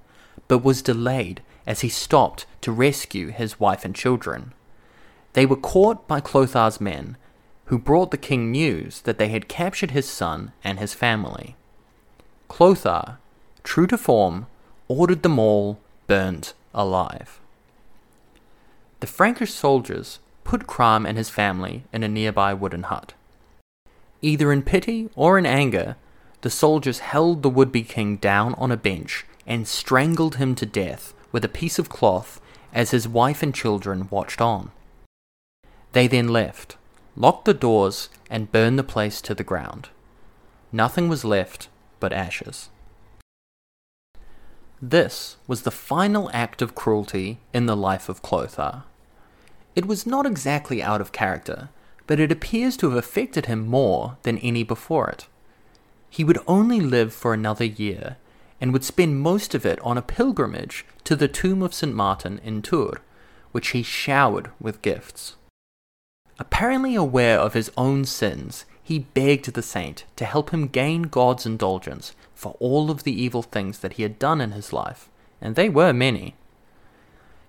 but 0.48 0.63
was 0.63 0.82
delayed 0.82 1.41
as 1.65 1.82
he 1.82 1.89
stopped 1.89 2.45
to 2.62 2.71
rescue 2.71 3.30
his 3.30 3.60
wife 3.60 3.84
and 3.84 3.95
children. 3.95 4.54
They 5.34 5.45
were 5.45 5.56
caught 5.56 6.08
by 6.08 6.21
Clothar's 6.21 6.80
men 6.80 7.17
who 7.65 7.80
brought 7.80 8.12
the 8.12 8.17
king 8.17 8.51
news 8.51 9.01
that 9.01 9.17
they 9.17 9.30
had 9.30 9.47
captured 9.47 9.91
his 9.91 10.08
son 10.08 10.51
and 10.63 10.80
his 10.80 10.93
family. 10.93 11.56
Clothar, 12.47 13.17
true 13.63 13.88
to 13.88 13.97
form, 13.97 14.47
ordered 14.88 15.23
them 15.23 15.39
all 15.39 15.80
burnt 16.08 16.54
alive. 16.73 17.39
The 18.99 19.08
Frankish 19.08 19.54
soldiers 19.54 20.19
put 20.43 20.67
Crom 20.67 21.06
and 21.06 21.17
his 21.17 21.30
family 21.30 21.84
in 21.91 22.04
a 22.04 22.08
nearby 22.08 22.54
wooden 22.54 22.84
hut. 22.84 23.13
Either 24.21 24.51
in 24.51 24.62
pity 24.62 25.10
or 25.15 25.38
in 25.38 25.45
anger, 25.45 25.95
the 26.41 26.49
soldiers 26.49 26.99
held 26.99 27.41
the 27.41 27.49
would 27.49 27.71
be 27.71 27.82
king 27.82 28.17
down 28.17 28.54
on 28.56 28.71
a 28.71 28.78
bench 28.78 29.25
and 29.47 29.67
strangled 29.67 30.36
him 30.36 30.54
to 30.56 30.65
death 30.65 31.13
with 31.32 31.43
a 31.43 31.49
piece 31.49 31.80
of 31.80 31.89
cloth 31.89 32.39
as 32.73 32.91
his 32.91 33.08
wife 33.08 33.41
and 33.41 33.54
children 33.54 34.08
watched 34.12 34.39
on. 34.39 34.71
They 35.93 36.08
then 36.08 36.28
left, 36.28 36.78
locked 37.15 37.45
the 37.45 37.54
doors, 37.54 38.10
and 38.30 38.51
burned 38.51 38.78
the 38.78 38.84
place 38.84 39.21
to 39.21 39.34
the 39.34 39.43
ground. 39.43 39.89
Nothing 40.71 41.08
was 41.08 41.23
left 41.23 41.69
but 41.99 42.12
ashes. 42.12 42.69
This 44.82 45.38
was 45.47 45.62
the 45.62 45.71
final 45.71 46.30
act 46.34 46.62
of 46.62 46.75
cruelty 46.75 47.39
in 47.54 47.65
the 47.65 47.75
life 47.78 48.10
of 48.10 48.21
Clothar. 48.21 48.84
It 49.75 49.86
was 49.86 50.06
not 50.06 50.25
exactly 50.25 50.84
out 50.84 51.01
of 51.01 51.12
character, 51.12 51.69
but 52.08 52.19
it 52.19 52.32
appears 52.32 52.78
to 52.78 52.89
have 52.89 52.97
affected 52.97 53.45
him 53.45 53.67
more 53.67 54.17
than 54.23 54.38
any 54.39 54.63
before 54.63 55.10
it. 55.10 55.28
He 56.10 56.23
would 56.23 56.39
only 56.47 56.80
live 56.80 57.13
for 57.13 57.34
another 57.34 57.65
year, 57.65 58.17
and 58.62 58.71
would 58.71 58.84
spend 58.84 59.19
most 59.19 59.56
of 59.56 59.65
it 59.65 59.80
on 59.80 59.97
a 59.97 60.01
pilgrimage 60.01 60.86
to 61.04 61.15
the 61.15 61.28
tomb 61.28 61.62
of 61.62 61.73
St. 61.73 61.93
Martin 61.93 62.39
in 62.43 62.62
Tours, 62.62 62.99
which 63.51 63.69
he 63.69 63.84
showered 63.84 64.49
with 64.60 64.82
gifts. 64.82 65.36
Apparently 66.38 66.95
aware 66.95 67.39
of 67.39 67.54
his 67.54 67.71
own 67.78 68.06
sins, 68.06 68.65
he 68.84 69.00
begged 69.00 69.54
the 69.54 69.62
saint 69.62 70.04
to 70.15 70.26
help 70.26 70.52
him 70.52 70.67
gain 70.67 71.04
God's 71.04 71.45
indulgence 71.45 72.13
for 72.34 72.56
all 72.60 72.91
of 72.91 73.04
the 73.04 73.21
evil 73.21 73.41
things 73.41 73.80
that 73.80 73.93
he 73.93 74.04
had 74.04 74.19
done 74.19 74.41
in 74.41 74.52
his 74.52 74.74
life, 74.74 75.10
and 75.41 75.56
they 75.56 75.69
were 75.69 75.93
many. 75.93 76.36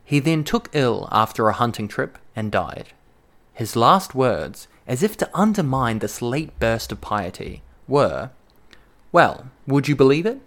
He 0.05 0.21
then 0.21 0.45
took 0.45 0.71
ill 0.73 1.09
after 1.11 1.49
a 1.49 1.53
hunting 1.53 1.89
trip 1.89 2.17
and 2.37 2.53
died. 2.53 2.91
His 3.53 3.75
last 3.75 4.15
words, 4.15 4.69
as 4.87 5.03
if 5.03 5.17
to 5.17 5.31
undermine 5.35 5.99
this 5.99 6.23
late 6.23 6.57
burst 6.61 6.93
of 6.93 7.01
piety, 7.01 7.63
were 7.89 8.31
Well, 9.11 9.51
would 9.67 9.89
you 9.89 9.97
believe 9.97 10.27
it? 10.27 10.41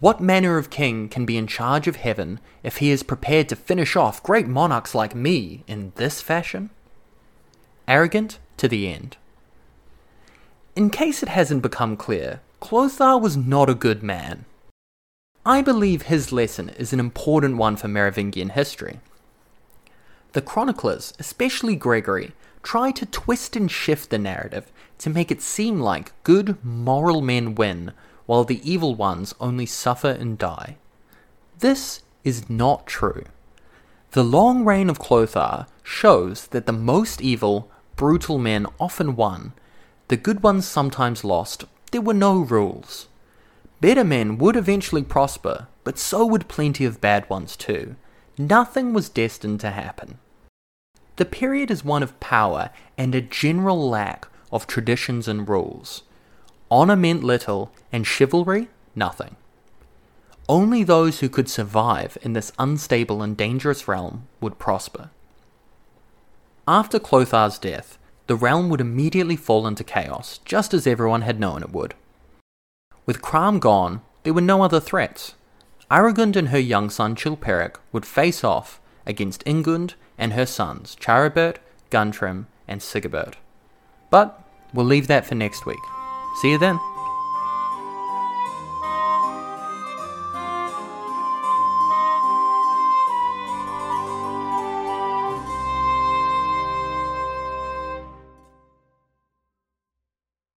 What 0.00 0.20
manner 0.20 0.58
of 0.58 0.70
king 0.70 1.08
can 1.08 1.24
be 1.24 1.36
in 1.36 1.46
charge 1.46 1.86
of 1.86 1.96
heaven 1.96 2.40
if 2.62 2.78
he 2.78 2.90
is 2.90 3.02
prepared 3.02 3.48
to 3.48 3.56
finish 3.56 3.96
off 3.96 4.22
great 4.22 4.46
monarchs 4.46 4.94
like 4.94 5.14
me 5.14 5.64
in 5.66 5.92
this 5.96 6.20
fashion? 6.20 6.70
Arrogant 7.90 8.38
to 8.56 8.68
the 8.68 8.86
end. 8.86 9.16
In 10.76 10.88
case 10.90 11.24
it 11.24 11.28
hasn't 11.28 11.60
become 11.60 11.96
clear, 11.96 12.40
Clothar 12.60 13.18
was 13.20 13.36
not 13.36 13.68
a 13.68 13.74
good 13.74 14.00
man. 14.00 14.44
I 15.44 15.60
believe 15.60 16.02
his 16.02 16.30
lesson 16.30 16.68
is 16.68 16.92
an 16.92 17.00
important 17.00 17.56
one 17.56 17.74
for 17.76 17.88
Merovingian 17.88 18.50
history. 18.50 19.00
The 20.32 20.40
chroniclers, 20.40 21.12
especially 21.18 21.74
Gregory, 21.74 22.32
try 22.62 22.92
to 22.92 23.06
twist 23.06 23.56
and 23.56 23.68
shift 23.68 24.10
the 24.10 24.18
narrative 24.18 24.70
to 24.98 25.10
make 25.10 25.32
it 25.32 25.42
seem 25.42 25.80
like 25.80 26.12
good, 26.22 26.64
moral 26.64 27.20
men 27.20 27.56
win, 27.56 27.92
while 28.26 28.44
the 28.44 28.60
evil 28.70 28.94
ones 28.94 29.34
only 29.40 29.66
suffer 29.66 30.10
and 30.10 30.38
die. 30.38 30.76
This 31.58 32.02
is 32.22 32.48
not 32.48 32.86
true. 32.86 33.24
The 34.12 34.22
long 34.22 34.64
reign 34.64 34.88
of 34.88 35.00
Clothar 35.00 35.66
shows 35.82 36.46
that 36.48 36.66
the 36.66 36.72
most 36.72 37.20
evil 37.20 37.68
brutal 38.00 38.38
men 38.38 38.66
often 38.80 39.14
won, 39.14 39.52
the 40.08 40.16
good 40.16 40.42
ones 40.42 40.66
sometimes 40.66 41.22
lost, 41.22 41.66
there 41.92 42.00
were 42.00 42.14
no 42.14 42.38
rules. 42.38 43.08
Better 43.82 44.04
men 44.04 44.38
would 44.38 44.56
eventually 44.56 45.02
prosper, 45.02 45.68
but 45.84 45.98
so 45.98 46.24
would 46.24 46.48
plenty 46.48 46.86
of 46.86 47.02
bad 47.02 47.28
ones 47.28 47.54
too. 47.56 47.96
Nothing 48.38 48.94
was 48.94 49.10
destined 49.10 49.60
to 49.60 49.68
happen. 49.68 50.16
The 51.16 51.26
period 51.26 51.70
is 51.70 51.84
one 51.84 52.02
of 52.02 52.18
power 52.20 52.70
and 52.96 53.14
a 53.14 53.20
general 53.20 53.90
lack 53.90 54.28
of 54.50 54.66
traditions 54.66 55.28
and 55.28 55.46
rules. 55.46 56.02
Honour 56.70 56.96
meant 56.96 57.22
little, 57.22 57.70
and 57.92 58.06
chivalry 58.06 58.68
nothing. 58.94 59.36
Only 60.48 60.84
those 60.84 61.20
who 61.20 61.28
could 61.28 61.50
survive 61.50 62.16
in 62.22 62.32
this 62.32 62.50
unstable 62.58 63.20
and 63.20 63.36
dangerous 63.36 63.86
realm 63.86 64.26
would 64.40 64.58
prosper. 64.58 65.10
After 66.70 67.00
Clothar's 67.00 67.58
death, 67.58 67.98
the 68.28 68.36
realm 68.36 68.68
would 68.68 68.80
immediately 68.80 69.34
fall 69.34 69.66
into 69.66 69.82
chaos, 69.82 70.38
just 70.44 70.72
as 70.72 70.86
everyone 70.86 71.22
had 71.22 71.40
known 71.40 71.64
it 71.64 71.72
would. 71.72 71.94
With 73.06 73.20
Crom 73.20 73.58
gone, 73.58 74.02
there 74.22 74.32
were 74.32 74.40
no 74.40 74.62
other 74.62 74.78
threats. 74.78 75.34
Aregund 75.90 76.36
and 76.36 76.50
her 76.50 76.60
young 76.60 76.88
son 76.88 77.16
Chilperic 77.16 77.74
would 77.90 78.06
face 78.06 78.44
off 78.44 78.80
against 79.04 79.44
Ingund 79.46 79.94
and 80.16 80.34
her 80.34 80.46
sons 80.46 80.96
Charibert, 81.00 81.56
Guntram, 81.90 82.46
and 82.68 82.80
Sigebert. 82.80 83.34
But 84.08 84.40
we'll 84.72 84.86
leave 84.86 85.08
that 85.08 85.26
for 85.26 85.34
next 85.34 85.66
week. 85.66 85.82
See 86.40 86.52
you 86.52 86.58
then. 86.58 86.78